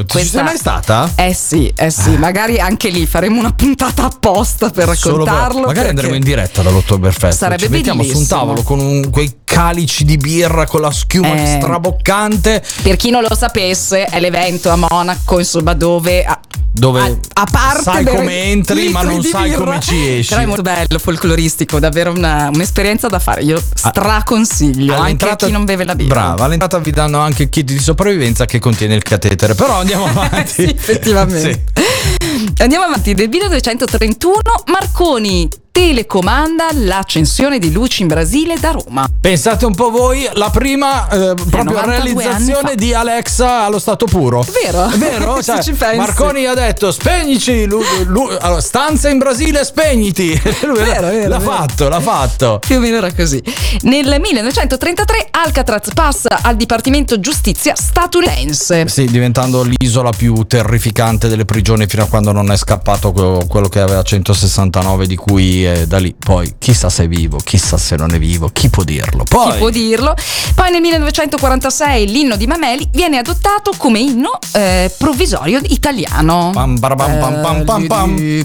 ci 0.00 0.06
Questa- 0.06 0.36
sei 0.38 0.42
mai 0.44 0.56
stata? 0.56 1.10
Eh 1.16 1.34
sì, 1.34 1.72
eh 1.76 1.90
sì, 1.90 2.10
magari 2.16 2.58
anche 2.60 2.88
lì 2.88 3.06
faremo 3.06 3.38
una 3.38 3.52
puntata 3.52 4.04
apposta 4.04 4.70
per 4.70 4.94
Solo 4.96 5.24
per- 5.24 5.32
raccontarlo. 5.32 5.60
magari 5.60 5.74
perché- 5.74 5.88
andremo 5.90 6.14
in 6.14 6.22
diretta 6.22 6.62
dall'Oktoberfest. 6.62 7.38
Sarebbe 7.38 7.64
Ci 7.64 7.68
mettiamo 7.70 8.02
su 8.02 8.08
un 8.08 8.14
bellissimo. 8.14 8.38
tavolo 8.40 8.62
con 8.62 8.78
un- 8.80 9.10
quei 9.10 9.32
calici 9.60 10.04
di 10.04 10.18
birra 10.18 10.66
con 10.66 10.82
la 10.82 10.90
schiuma 10.90 11.32
Eh. 11.34 11.56
straboccante. 11.58 12.62
Per 12.82 12.96
chi 12.96 13.08
non 13.08 13.22
lo 13.26 13.34
sapesse, 13.34 14.04
è 14.04 14.20
l'evento 14.20 14.68
a 14.68 14.76
Monaco, 14.76 15.38
insomma, 15.38 15.72
dove 15.72 16.24
a, 16.24 16.38
Dove 16.70 17.00
a- 17.00 17.16
a 17.40 17.46
parte 17.50 17.82
sai 17.84 18.04
come 18.04 18.42
entri, 18.50 18.90
ma 18.90 19.00
non 19.00 19.22
sai 19.22 19.48
birra, 19.48 19.64
come 19.64 19.80
ci 19.80 20.18
esci. 20.18 20.28
Però 20.28 20.42
è 20.42 20.44
molto 20.44 20.60
bello, 20.60 20.98
folcloristico, 20.98 21.78
davvero 21.78 22.12
una- 22.12 22.50
un'esperienza 22.52 23.08
da 23.08 23.18
fare. 23.18 23.44
Io 23.44 23.58
straconsiglio 23.74 24.92
anche 24.92 25.00
a 25.00 25.04
All'entrata- 25.04 25.46
chi 25.46 25.52
non 25.52 25.64
beve 25.64 25.84
la 25.84 25.94
birra. 25.94 26.12
Brava, 26.14 26.44
all'entrata 26.44 26.78
vi 26.78 26.90
danno 26.90 27.20
anche 27.20 27.44
il 27.44 27.48
kit 27.48 27.64
di 27.64 27.78
sopravvivenza 27.78 28.44
che 28.44 28.58
contiene 28.58 28.94
il 28.94 29.02
catetere. 29.02 29.54
Però 29.54 29.78
andiamo 29.78 30.04
avanti. 30.20 30.52
sì, 30.52 30.64
effettivamente. 30.64 31.64
Andiamo 32.58 32.84
avanti. 32.84 33.14
Nel 33.14 33.28
1931 33.30 34.64
Marconi 34.66 35.48
telecomanda 35.76 36.68
l'accensione 36.72 37.58
di 37.58 37.70
luci 37.70 38.00
in 38.00 38.08
Brasile 38.08 38.58
da 38.58 38.70
Roma. 38.70 39.06
Pensate 39.20 39.66
un 39.66 39.74
po' 39.74 39.90
voi, 39.90 40.26
la 40.32 40.48
prima 40.48 41.06
eh, 41.06 41.34
proprio 41.34 41.64
92 41.64 41.82
anni 41.82 42.14
realizzazione 42.14 42.74
di 42.76 42.94
Alexa 42.94 43.64
allo 43.64 43.78
stato 43.78 44.06
puro. 44.06 44.42
Vero? 44.62 44.88
Vero? 44.96 45.24
Cioè. 45.46 45.96
Marconi 45.96 46.46
ha 46.46 46.54
detto 46.54 46.90
spegnici, 46.90 47.66
lu- 47.66 47.82
lu- 48.06 48.34
allora, 48.40 48.62
stanza 48.62 49.10
in 49.10 49.18
Brasile, 49.18 49.66
spegniti. 49.66 50.32
Vero, 50.42 50.72
l'ha, 50.72 50.82
vero, 50.82 51.28
l'ha 51.28 51.38
vero. 51.38 51.40
fatto, 51.40 51.88
l'ha 51.90 52.00
fatto. 52.00 52.58
Più 52.58 52.76
o 52.76 52.80
meno 52.80 52.96
era 52.96 53.12
così. 53.12 53.42
Nel 53.82 54.18
1933 54.18 55.28
Alcatraz 55.30 55.90
passa 55.92 56.40
al 56.40 56.56
Dipartimento 56.56 57.20
Giustizia 57.20 57.74
statunitense. 57.76 58.88
Sì, 58.88 59.04
diventando 59.04 59.62
l'isola 59.62 60.10
più 60.10 60.42
terrificante 60.44 61.28
delle 61.28 61.44
prigioni 61.44 61.86
fino 61.86 62.04
a 62.04 62.06
quando 62.06 62.32
non 62.32 62.50
è 62.50 62.56
scappato 62.56 63.12
quello, 63.12 63.44
quello 63.46 63.68
che 63.68 63.80
aveva 63.80 64.02
169 64.02 65.06
di 65.06 65.16
cui 65.16 65.65
è 65.66 65.86
da 65.86 65.98
lì. 65.98 66.14
Poi 66.18 66.54
chissà 66.58 66.88
se 66.88 67.04
è 67.04 67.08
vivo, 67.08 67.38
chissà 67.42 67.76
se 67.76 67.96
non 67.96 68.14
è 68.14 68.18
vivo, 68.18 68.48
chi 68.52 68.68
può 68.68 68.82
dirlo. 68.82 69.24
Poi 69.28 69.52
Chi 69.52 69.58
può 69.58 69.70
dirlo? 69.70 70.14
Poi 70.54 70.70
nel 70.70 70.80
1946 70.80 72.06
l'inno 72.08 72.36
di 72.36 72.46
Mameli 72.46 72.88
viene 72.92 73.18
adottato 73.18 73.72
come 73.76 73.98
inno 73.98 74.38
eh, 74.52 74.92
provvisorio 74.96 75.60
italiano. 75.68 76.50
Pam, 76.52 76.78
parabam, 76.78 77.18
pam, 77.18 77.40
pam, 77.40 77.64
pam, 77.64 77.86
pam. 77.86 78.16
Eh, 78.18 78.44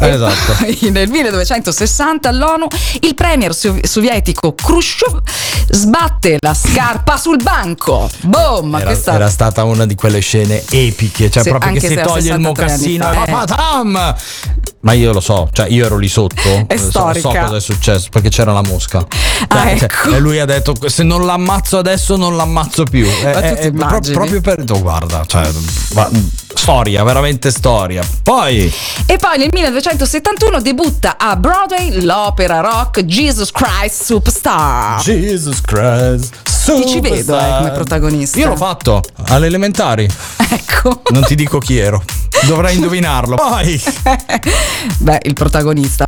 Eh, 0.00 0.08
esatto. 0.10 0.54
nel 0.90 1.08
1960 1.08 2.28
all'ONU 2.28 2.66
il 3.00 3.14
premier 3.14 3.54
sov- 3.54 3.84
sovietico 3.84 4.52
Khrushchev 4.54 5.20
sbatte 5.70 6.36
la 6.40 6.54
scarpa 6.54 7.16
sul 7.16 7.42
banco. 7.42 8.08
Boom! 8.20 8.74
Era, 8.76 8.84
questa- 8.84 9.14
era 9.14 9.28
stata 9.28 9.64
una 9.64 9.86
di 9.86 9.94
quelle 9.94 10.20
scene 10.20 10.62
epiche, 10.70 11.30
cioè 11.30 11.42
Sì, 11.42 11.48
proprio 11.50 11.72
che 11.72 11.80
si 11.80 11.86
se 11.88 11.94
toglie 12.02 12.18
il 12.18 12.24
63 12.24 12.32
anni 12.34 12.42
mocassino 12.42 13.12
e 13.12 13.22
eh. 13.22 13.30
patam! 13.32 14.14
Ma 14.88 14.94
io 14.94 15.12
lo 15.12 15.20
so, 15.20 15.50
cioè 15.52 15.68
io 15.68 15.84
ero 15.84 15.98
lì 15.98 16.08
sotto, 16.08 16.64
È 16.66 16.76
so- 16.78 17.12
so, 17.12 17.28
cosa 17.28 17.56
è 17.56 17.60
successo 17.60 18.08
perché 18.10 18.30
c'era 18.30 18.52
la 18.54 18.62
mosca. 18.62 19.04
Ah, 19.48 19.62
Cioè, 19.64 19.82
ecco. 19.82 20.08
cioè, 20.08 20.14
e 20.16 20.18
lui 20.18 20.38
ha 20.38 20.46
detto 20.46 20.74
se 20.88 21.02
non 21.02 21.26
l'ammazzo 21.26 21.76
adesso 21.76 22.16
non 22.16 22.36
l'ammazzo 22.36 22.84
più. 22.84 23.06
È, 23.06 23.30
è- 23.32 23.54
è 23.56 23.70
pro- 23.70 24.00
proprio 24.12 24.40
per 24.40 24.64
oh, 24.66 24.80
guarda, 24.80 25.24
cioè, 25.26 25.46
ma- 25.92 26.08
storia, 26.58 27.04
veramente 27.04 27.50
storia. 27.50 28.06
Poi 28.22 28.70
E 29.06 29.16
poi 29.16 29.38
nel 29.38 29.48
1971 29.52 30.60
debutta 30.60 31.16
a 31.16 31.36
Broadway 31.36 32.02
l'opera 32.02 32.60
rock 32.60 33.04
Jesus 33.04 33.52
Christ 33.52 34.02
Superstar. 34.02 35.00
Jesus 35.00 35.60
Christ 35.60 36.34
Ti 36.64 36.86
ci 36.86 37.00
vedo 37.00 37.38
eh, 37.38 37.54
come 37.58 37.70
protagonista. 37.70 38.38
Io 38.38 38.48
l'ho 38.48 38.56
fatto 38.56 39.02
alle 39.28 39.46
elementari. 39.46 40.06
Ecco. 40.50 41.02
Non 41.10 41.24
ti 41.24 41.34
dico 41.34 41.58
chi 41.58 41.78
ero. 41.78 42.02
Dovrai 42.46 42.74
indovinarlo. 42.76 43.36
Poi. 43.36 43.80
Beh, 44.98 45.20
il 45.22 45.32
protagonista. 45.32 46.04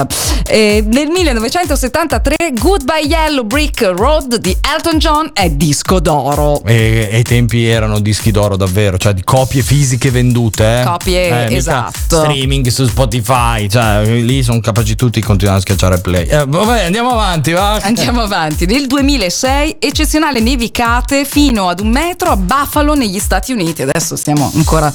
Eh, 0.46 0.84
nel 0.86 1.09
1973 1.09 2.53
Goodbye 2.59 3.05
Yellow 3.05 3.44
Brick 3.44 3.82
Road 3.82 4.36
di 4.36 4.57
Elton 4.61 4.98
John 4.98 5.30
è 5.32 5.51
disco 5.51 5.98
d'oro. 5.98 6.62
E, 6.64 7.09
e 7.11 7.18
i 7.18 7.22
tempi 7.22 7.66
erano 7.66 7.98
dischi 7.98 8.30
d'oro 8.30 8.57
davvero, 8.57 8.96
cioè 8.98 9.12
di 9.12 9.24
copie 9.24 9.62
fisiche 9.62 10.11
vendute. 10.11 10.38
Eh? 10.49 10.82
Copie, 10.84 11.49
Eh, 11.49 11.55
esatto. 11.57 12.18
Streaming 12.20 12.66
su 12.68 12.86
Spotify, 12.86 13.68
cioè 13.68 14.03
lì 14.07 14.43
sono 14.43 14.61
capaci 14.61 14.95
tutti 14.97 15.20
di 15.20 15.26
continuare 15.26 15.59
a 15.59 15.61
schiacciare 15.61 16.01
play. 16.01 16.26
Eh, 16.26 16.45
vabbè, 16.47 16.84
andiamo 16.84 17.11
avanti, 17.12 17.53
va. 17.53 17.74
Andiamo 17.82 18.22
avanti. 18.22 18.66
Nel 18.66 18.86
2006 18.86 19.76
eccezionali 19.78 20.41
nevicate 20.41 21.24
fino 21.24 21.68
ad 21.68 21.80
un 21.80 21.88
metro 21.88 22.30
a 22.30 22.36
Buffalo 22.36 22.95
negli 22.95 23.18
Stati 23.18 23.53
Uniti. 23.53 23.82
Adesso 23.82 24.16
stiamo 24.16 24.51
ancora 24.55 24.93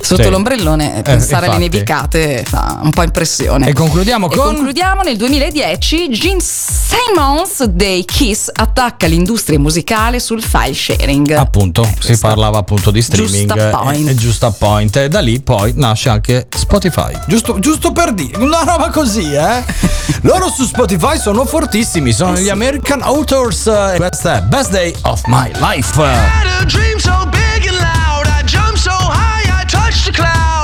sotto 0.00 0.22
Sì. 0.22 0.28
l'ombrellone. 0.30 1.02
Pensare 1.04 1.46
alle 1.46 1.56
infatti. 1.64 1.76
nevicate 1.76 2.44
fa 2.46 2.80
un 2.82 2.90
po' 2.90 3.02
impressione. 3.02 3.68
E 3.68 3.72
concludiamo 3.72 4.28
E 4.30 4.36
con 4.36 4.46
concludiamo 4.54 5.02
nel 5.02 5.16
2010 5.16 6.08
Gene 6.10 6.40
Simmons 6.40 7.64
dei 7.64 8.04
Kiss 8.04 8.50
attacca 8.52 9.06
l'industria 9.06 9.58
musicale 9.58 10.18
sul 10.20 10.42
file 10.42 10.74
sharing. 10.74 11.30
Appunto, 11.32 11.88
si 12.00 12.16
parlava 12.18 12.58
appunto 12.58 12.90
di 12.90 13.02
streaming 13.02 13.52
Giusta 13.52 13.68
point. 13.78 14.06
e, 14.08 14.10
e 14.10 14.14
giusta 14.14 14.50
point 14.50 14.87
e 14.96 15.08
da 15.08 15.20
lì 15.20 15.40
poi 15.40 15.72
nasce 15.76 16.08
anche 16.08 16.46
Spotify. 16.56 17.12
Giusto, 17.26 17.58
giusto 17.58 17.92
per 17.92 18.12
dire, 18.12 18.38
una 18.38 18.62
roba 18.64 18.90
così, 18.90 19.32
eh? 19.32 19.64
Loro 20.22 20.48
su 20.50 20.64
Spotify 20.64 21.18
sono 21.18 21.44
fortissimi, 21.44 22.12
sono 22.12 22.36
gli 22.38 22.48
American 22.48 23.02
Authors. 23.02 23.66
eh, 23.66 23.94
Questa 23.96 24.38
è 24.38 24.42
Best 24.42 24.70
Day 24.70 24.94
of 25.02 25.20
My 25.26 25.50
Life. 25.60 26.00
had 26.00 26.46
a 26.60 26.64
dream 26.64 26.98
so 26.98 27.26
big 27.30 27.66
and 27.68 27.78
loud. 27.78 28.26
I 28.26 28.42
jumped 28.44 28.78
so 28.78 28.90
high, 28.92 29.44
I 29.48 29.64
touched 29.66 30.04
the 30.06 30.10
clouds. 30.12 30.57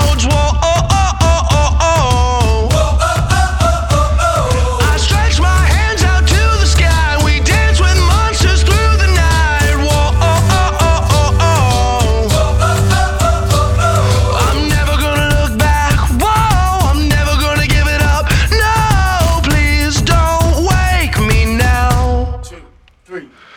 This 23.14 23.53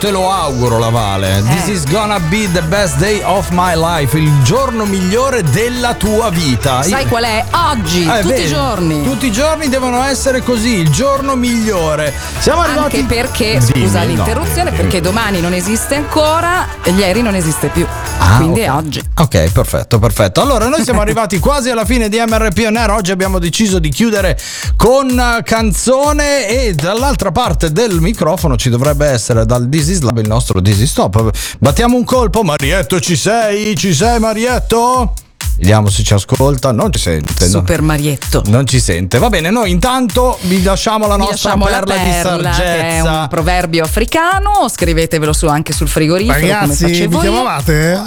te 0.00 0.10
lo 0.10 0.32
auguro, 0.32 0.78
la 0.78 0.88
Vale. 0.88 1.42
This 1.46 1.68
is 1.68 1.84
gonna 1.84 2.18
be 2.18 2.50
the 2.50 2.62
best 2.62 2.96
day 2.96 3.20
of 3.22 3.50
my 3.50 3.74
life. 3.76 4.16
Il 4.16 4.32
giorno 4.42 4.86
migliore 4.86 5.42
della 5.42 5.92
tua 5.94 6.30
vita. 6.30 6.82
Sai 6.82 7.06
qual 7.06 7.24
è? 7.24 7.44
Oggi, 7.70 8.06
Eh, 8.06 8.20
tutti 8.22 8.28
vedi, 8.28 8.44
i 8.44 8.48
giorni. 8.48 9.02
Tutti 9.04 9.26
i 9.26 9.32
giorni 9.32 9.68
devono 9.68 10.02
essere 10.02 10.42
così, 10.42 10.78
il 10.80 10.88
giorno 10.88 11.36
migliore. 11.36 12.14
Siamo 12.38 12.62
arrivati. 12.62 12.96
Anche 12.96 13.14
perché, 13.14 13.58
Dimmi, 13.58 13.86
scusa 13.86 14.00
no. 14.00 14.06
l'interruzione, 14.06 14.70
perché 14.72 15.02
domani 15.02 15.40
non 15.42 15.52
esiste 15.52 15.96
ancora, 15.96 16.66
e 16.82 16.92
ieri 16.92 17.20
non 17.20 17.34
esiste 17.34 17.68
più. 17.68 17.86
Ah, 18.22 18.36
Quindi 18.36 18.60
ok. 18.60 18.66
è 18.66 18.70
oggi. 18.70 19.02
Ok, 19.16 19.50
perfetto, 19.50 19.98
perfetto. 19.98 20.42
Allora, 20.42 20.68
noi 20.68 20.82
siamo 20.82 21.00
arrivati 21.02 21.38
quasi 21.38 21.70
alla 21.70 21.86
fine 21.86 22.08
di 22.10 22.18
MRP 22.18 22.64
On 22.66 22.76
Air. 22.76 22.90
Oggi 22.90 23.10
abbiamo 23.12 23.38
deciso 23.38 23.78
di 23.78 23.88
chiudere 23.88 24.38
con 24.76 25.08
eh, 25.18 25.42
canzone 25.42 26.46
e 26.48 26.74
dall'altra 26.74 27.32
parte 27.32 27.72
del 27.72 28.00
microfono 28.00 28.56
ci 28.56 28.68
dovrebbe 28.68 29.06
essere 29.06 29.46
dal 29.46 29.68
This 29.68 29.88
is 29.88 30.00
Lab 30.02 30.18
il 30.18 30.28
nostro 30.28 30.60
This 30.60 30.80
is 30.80 30.90
Stop. 30.90 31.30
Battiamo 31.58 31.96
un 31.96 32.04
colpo. 32.04 32.42
Marietto, 32.42 33.00
ci 33.00 33.16
sei? 33.16 33.74
Ci 33.74 33.94
sei, 33.94 34.18
Marietto? 34.18 35.14
Vediamo 35.60 35.90
se 35.90 36.02
ci 36.02 36.14
ascolta. 36.14 36.72
Non 36.72 36.90
ci 36.90 36.98
sente. 36.98 37.44
no? 37.44 37.50
Super 37.50 37.82
Marietto. 37.82 38.42
Non 38.46 38.66
ci 38.66 38.80
sente. 38.80 39.18
Va 39.18 39.28
bene, 39.28 39.50
noi 39.50 39.70
intanto 39.70 40.38
vi 40.42 40.62
lasciamo 40.62 41.06
la 41.06 41.16
Vi 41.16 41.20
nostra 41.20 41.50
lasciamo 41.54 41.64
la 41.68 41.80
perla, 41.80 41.94
perla, 41.94 42.50
di 42.50 42.56
che 42.56 42.78
è 42.80 43.00
un 43.00 43.26
proverbio 43.28 43.84
africano. 43.84 44.68
Scrivetevelo 44.68 45.34
su 45.34 45.46
anche 45.48 45.74
sul 45.74 45.86
frigorifero. 45.88 46.38
come 46.40 46.50
Ragazzi, 46.52 46.86
facevo 46.88 47.18
mi 47.18 47.24
io. 47.26 47.30
chiamavate? 47.30 48.02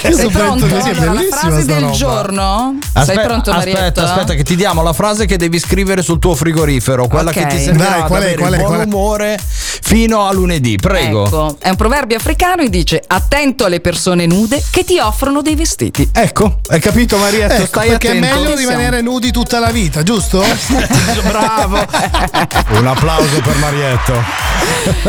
Sei 0.00 0.12
sono 0.14 0.28
pronto? 0.28 0.66
pronto, 0.66 0.80
sì, 0.82 0.88
è 0.90 0.92
Allora, 0.96 1.12
la 1.12 1.20
frase 1.36 1.64
del 1.64 1.80
roba. 1.80 1.92
giorno? 1.92 2.78
Aspetta, 2.92 3.04
Sei 3.04 3.24
pronto, 3.26 3.50
Marietto? 3.52 3.78
aspetta, 3.78 4.02
aspetta, 4.04 4.34
che 4.34 4.42
ti 4.44 4.54
diamo 4.56 4.82
la 4.82 4.92
frase 4.92 5.26
che 5.26 5.36
devi 5.36 5.58
scrivere 5.58 6.02
sul 6.02 6.20
tuo 6.20 6.34
frigorifero, 6.36 7.08
quella 7.08 7.30
Ok. 7.30 7.36
che 7.36 7.46
ti 7.56 7.58
servirà 7.62 7.88
Dai, 7.90 8.02
qual 8.06 8.22
è, 8.22 8.24
avere 8.26 8.36
qual 8.38 8.52
è, 8.52 8.56
il 8.56 8.62
buon 8.62 8.70
qual 8.76 8.80
è? 8.80 8.84
umore 8.86 9.40
fino 9.42 10.26
a 10.26 10.32
lunedì. 10.32 10.76
Prego. 10.76 11.26
Ecco, 11.26 11.56
è 11.58 11.68
un 11.70 11.76
proverbio 11.76 12.16
africano 12.16 12.62
e 12.62 12.70
dice 12.70 13.02
attento 13.04 13.64
alle 13.64 13.80
persone 13.80 14.26
nude 14.26 14.62
che 14.70 14.84
ti 14.84 14.98
offrono 14.98 15.42
dei 15.42 15.56
vestiti. 15.56 16.03
Sì. 16.04 16.08
Ecco, 16.12 16.58
hai 16.68 16.80
capito 16.80 17.16
Marietto? 17.16 17.54
Ecco, 17.54 17.66
stai 17.66 17.88
perché 17.88 18.08
attento. 18.08 18.26
è 18.26 18.34
meglio 18.34 18.54
rimanere 18.56 19.00
nudi 19.00 19.30
tutta 19.30 19.58
la 19.58 19.70
vita, 19.70 20.02
giusto? 20.02 20.44
Bravo. 21.24 21.76
Un 22.78 22.86
applauso 22.86 23.40
per 23.40 23.56
Marietto. 23.56 24.22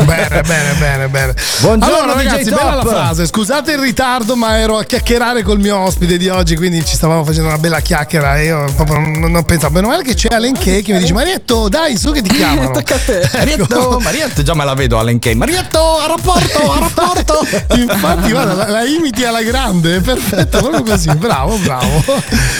bene, 0.04 0.40
bene, 0.42 0.72
bene, 0.78 1.08
bene. 1.08 1.34
Buongiorno, 1.60 1.96
allora, 1.96 2.20
DJ 2.20 2.26
ragazzi, 2.26 2.50
Top. 2.50 2.58
bella 2.58 2.74
la 2.74 2.84
frase. 2.84 3.26
Scusate 3.26 3.72
il 3.72 3.78
ritardo, 3.78 4.36
ma 4.36 4.58
ero 4.58 4.78
a 4.78 4.84
chiacchierare 4.84 5.42
col 5.42 5.58
mio 5.58 5.76
ospite 5.78 6.16
di 6.16 6.28
oggi, 6.28 6.56
quindi 6.56 6.84
ci 6.84 6.94
stavamo 6.94 7.24
facendo 7.24 7.48
una 7.48 7.58
bella 7.58 7.80
chiacchiera. 7.80 8.38
E 8.38 8.44
io 8.44 8.64
proprio 8.74 8.98
non, 8.98 9.30
non 9.30 9.44
pensavo. 9.44 9.74
Meno 9.74 9.88
male 9.88 10.02
che 10.02 10.14
c'è 10.14 10.28
Alen 10.32 10.58
Kay 10.58 10.82
che 10.82 10.92
mi 10.92 10.98
dice: 11.00 11.12
Marietto, 11.12 11.68
dai, 11.68 11.96
su 11.96 12.12
che 12.12 12.22
ti 12.22 12.30
chiamano. 12.34 12.70
Tocca 12.70 12.94
a 12.94 12.98
te. 12.98 13.30
Marietto, 13.34 14.00
Marietto, 14.02 14.42
già 14.42 14.54
me 14.54 14.64
la 14.64 14.74
vedo 14.74 14.98
Allen 14.98 15.18
Kay. 15.18 15.34
Marietto, 15.34 15.98
a 15.98 16.06
rapporto, 16.06 16.72
a 16.72 16.78
rapporto. 16.78 17.46
Infatti, 17.74 18.30
guarda, 18.30 18.54
la, 18.54 18.68
la 18.68 18.84
imiti 18.84 19.24
alla 19.24 19.42
grande, 19.42 19.96
è 19.96 20.00
perfetta, 20.00 20.58
proprio 20.58 20.85
così. 20.86 21.14
Bravo, 21.16 21.56
bravo. 21.58 22.02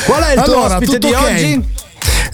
Qual 0.04 0.22
è 0.22 0.34
il 0.34 0.42
tuo 0.42 0.54
Allora, 0.54 0.74
ospite 0.76 0.98
tutto 0.98 1.06
di 1.06 1.12
ok? 1.14 1.22
oggi? 1.22 1.64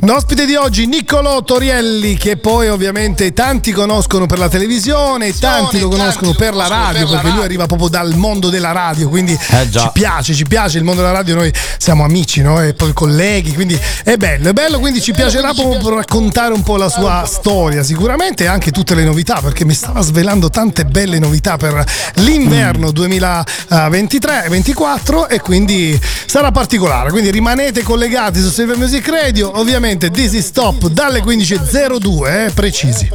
L'ospite 0.05 0.47
di 0.47 0.57
oggi, 0.57 0.87
Niccolò 0.87 1.45
Torielli, 1.45 2.17
che 2.17 2.37
poi 2.37 2.69
ovviamente 2.69 3.33
tanti 3.33 3.71
conoscono 3.71 4.27
per 4.27 4.37
la 4.37 4.49
televisione, 4.49 5.33
tanti 5.39 5.79
lo 5.79 5.89
conoscono 5.89 6.33
per 6.33 6.57
la 6.57 6.67
radio, 6.67 7.09
perché 7.09 7.31
lui 7.31 7.45
arriva 7.45 7.67
proprio 7.67 7.87
dal 7.87 8.17
mondo 8.17 8.51
della 8.51 8.73
radio, 8.73 9.09
quindi 9.09 9.39
Eh, 9.51 9.71
ci 9.71 9.91
piace, 9.93 10.35
ci 10.35 10.45
piace 10.45 10.79
il 10.79 10.85
mondo 10.85 11.03
della 11.03 11.13
radio, 11.13 11.37
noi 11.37 11.53
siamo 11.79 12.03
amici, 12.03 12.43
no? 12.43 12.61
E 12.61 12.75
poi 12.75 12.93
colleghi, 12.93 13.55
quindi 13.55 13.79
è 14.03 14.17
bello, 14.17 14.49
è 14.49 14.53
bello, 14.53 14.81
quindi 14.81 15.01
ci 15.01 15.13
piacerà 15.13 15.55
proprio 15.55 15.95
raccontare 15.95 16.53
un 16.53 16.65
po' 16.65 16.77
la 16.77 16.89
sua 16.89 17.23
storia, 17.25 17.85
sicuramente 17.85 18.49
anche 18.49 18.73
tutte 18.73 18.97
le 18.97 19.05
novità, 19.05 19.39
perché 19.41 19.65
mi 19.65 19.75
stava 19.75 20.01
svelando 20.01 20.51
tante 20.51 20.85
belle 20.85 21.21
novità 21.21 21.57
per 21.57 21.85
l'inverno 22.15 22.89
2023-24 22.89 25.29
e 25.29 25.41
quindi 25.41 25.97
sarà 26.27 26.51
particolare, 26.51 27.11
quindi 27.11 27.31
rimanete 27.31 27.85
collegati 27.85 28.41
su 28.41 28.51
Silver 28.51 28.77
Music 28.77 29.09
Radio, 29.09 29.61
ovviamente 29.61 29.91
This 29.99 30.33
is 30.33 30.47
Stop 30.47 30.89
dalle 30.89 31.21
15.02, 31.21 32.27
eh, 32.47 32.51
precisi. 32.53 33.11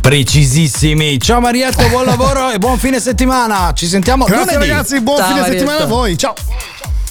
Precisissimi. 0.00 1.18
Ciao 1.20 1.40
Marietto, 1.40 1.86
buon 1.88 2.04
lavoro 2.04 2.50
e 2.50 2.58
buon 2.58 2.78
fine 2.78 3.00
settimana. 3.00 3.72
Ci 3.74 3.86
sentiamo 3.86 4.24
Grazie 4.24 4.54
lunedì. 4.54 4.70
ragazzi, 4.70 5.00
buon 5.00 5.18
Ciao, 5.18 5.26
fine 5.28 5.40
Marietto. 5.40 5.58
settimana 5.58 5.84
a 5.84 5.88
voi, 5.88 6.16
ciao! 6.16 6.34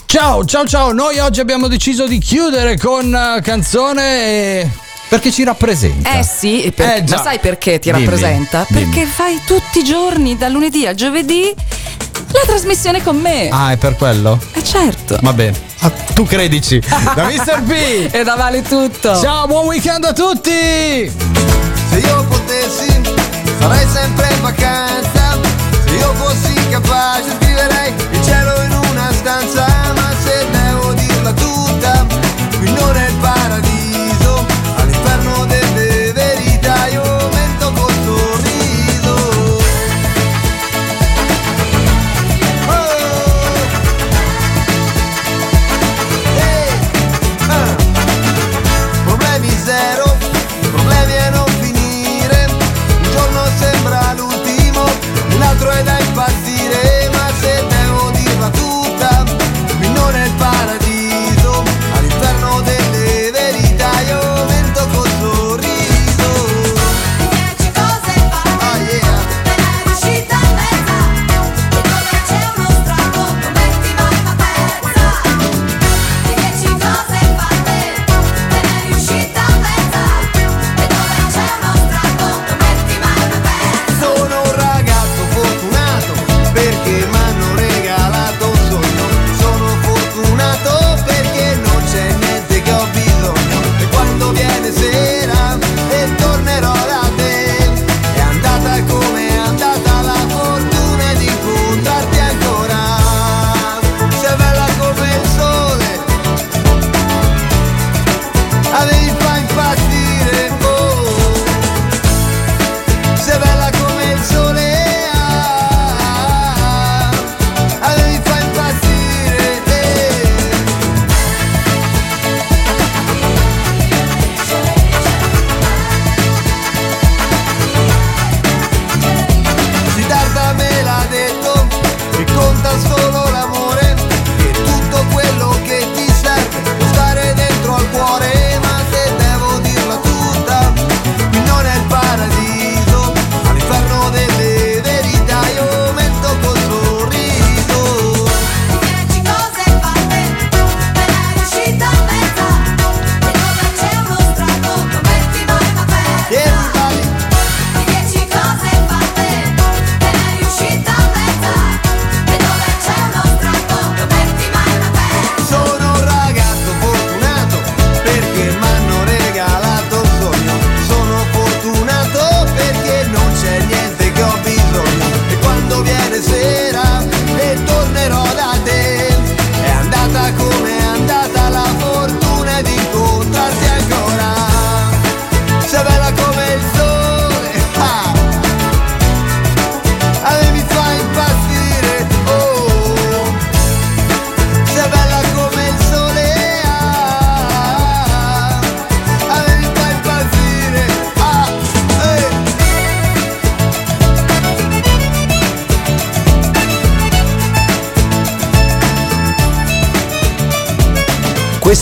Ciao, 0.05 0.43
ciao, 0.45 0.65
ciao. 0.65 0.91
Noi 0.91 1.19
oggi 1.19 1.39
abbiamo 1.39 1.67
deciso 1.67 2.07
di 2.07 2.17
chiudere 2.17 2.77
con 2.77 3.13
eh, 3.13 3.41
canzone 3.41 4.01
eh, 4.23 4.69
perché 5.09 5.31
ci 5.31 5.43
rappresenta. 5.43 6.11
Eh 6.19 6.23
sì, 6.23 6.71
per- 6.73 6.87
Eh, 6.97 7.03
ma 7.07 7.17
sai 7.21 7.39
perché 7.39 7.79
ti 7.79 7.91
Dimmi, 7.91 8.03
rappresenta? 8.05 8.65
dimmi. 8.69 8.85
Perché 8.85 9.05
fai 9.07 9.41
tutti 9.45 9.79
i 9.79 9.83
giorni, 9.83 10.37
dal 10.37 10.51
lunedì 10.51 10.85
al 10.85 10.95
giovedì, 10.95 11.53
la 12.31 12.41
trasmissione 12.45 13.01
con 13.03 13.17
me. 13.17 13.49
Ah, 13.51 13.71
è 13.71 13.77
per 13.77 13.95
quello? 13.95 14.39
Eh 14.53 14.63
certo. 14.63 15.17
Va 15.21 15.33
bene. 15.33 15.57
Ah, 15.79 15.89
tu 16.13 16.25
credici. 16.25 16.79
Da 17.15 17.23
Mr. 17.25 17.63
P. 17.63 18.09
E 18.13 18.23
da 18.23 18.35
vale 18.35 18.61
tutto. 18.61 19.19
Ciao, 19.19 19.47
buon 19.47 19.65
weekend 19.65 20.03
a 20.05 20.13
tutti. 20.13 20.51
Se 21.89 21.97
io 21.97 22.23
potessi, 22.25 23.01
sarei 23.59 23.87
sempre 23.91 24.27
in 24.33 24.41
vacanza. 24.41 25.39
Se 25.85 25.95
io 25.95 26.13
fossi 26.13 26.53
capace, 26.69 27.29
scriverei 27.39 27.93
il 28.11 28.23
cielo 28.23 28.61
in 28.63 28.71
una 28.91 29.11
stanza. 29.11 29.78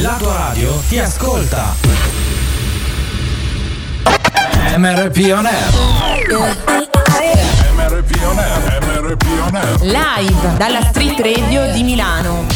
La 0.00 0.16
tua 0.18 0.36
radio 0.36 0.82
ti 0.88 0.98
ascolta. 0.98 1.74
MRP 4.76 5.32
On 5.32 5.46
Air. 5.46 5.70
MRP 7.74 8.22
On 8.24 8.38
Air, 8.38 8.82
MRP 8.82 9.24
On 9.46 9.54
Air. 9.54 9.80
Live 9.82 10.56
dalla 10.56 10.82
Street 10.90 11.20
Radio 11.20 11.70
di 11.72 11.82
Milano. 11.82 12.44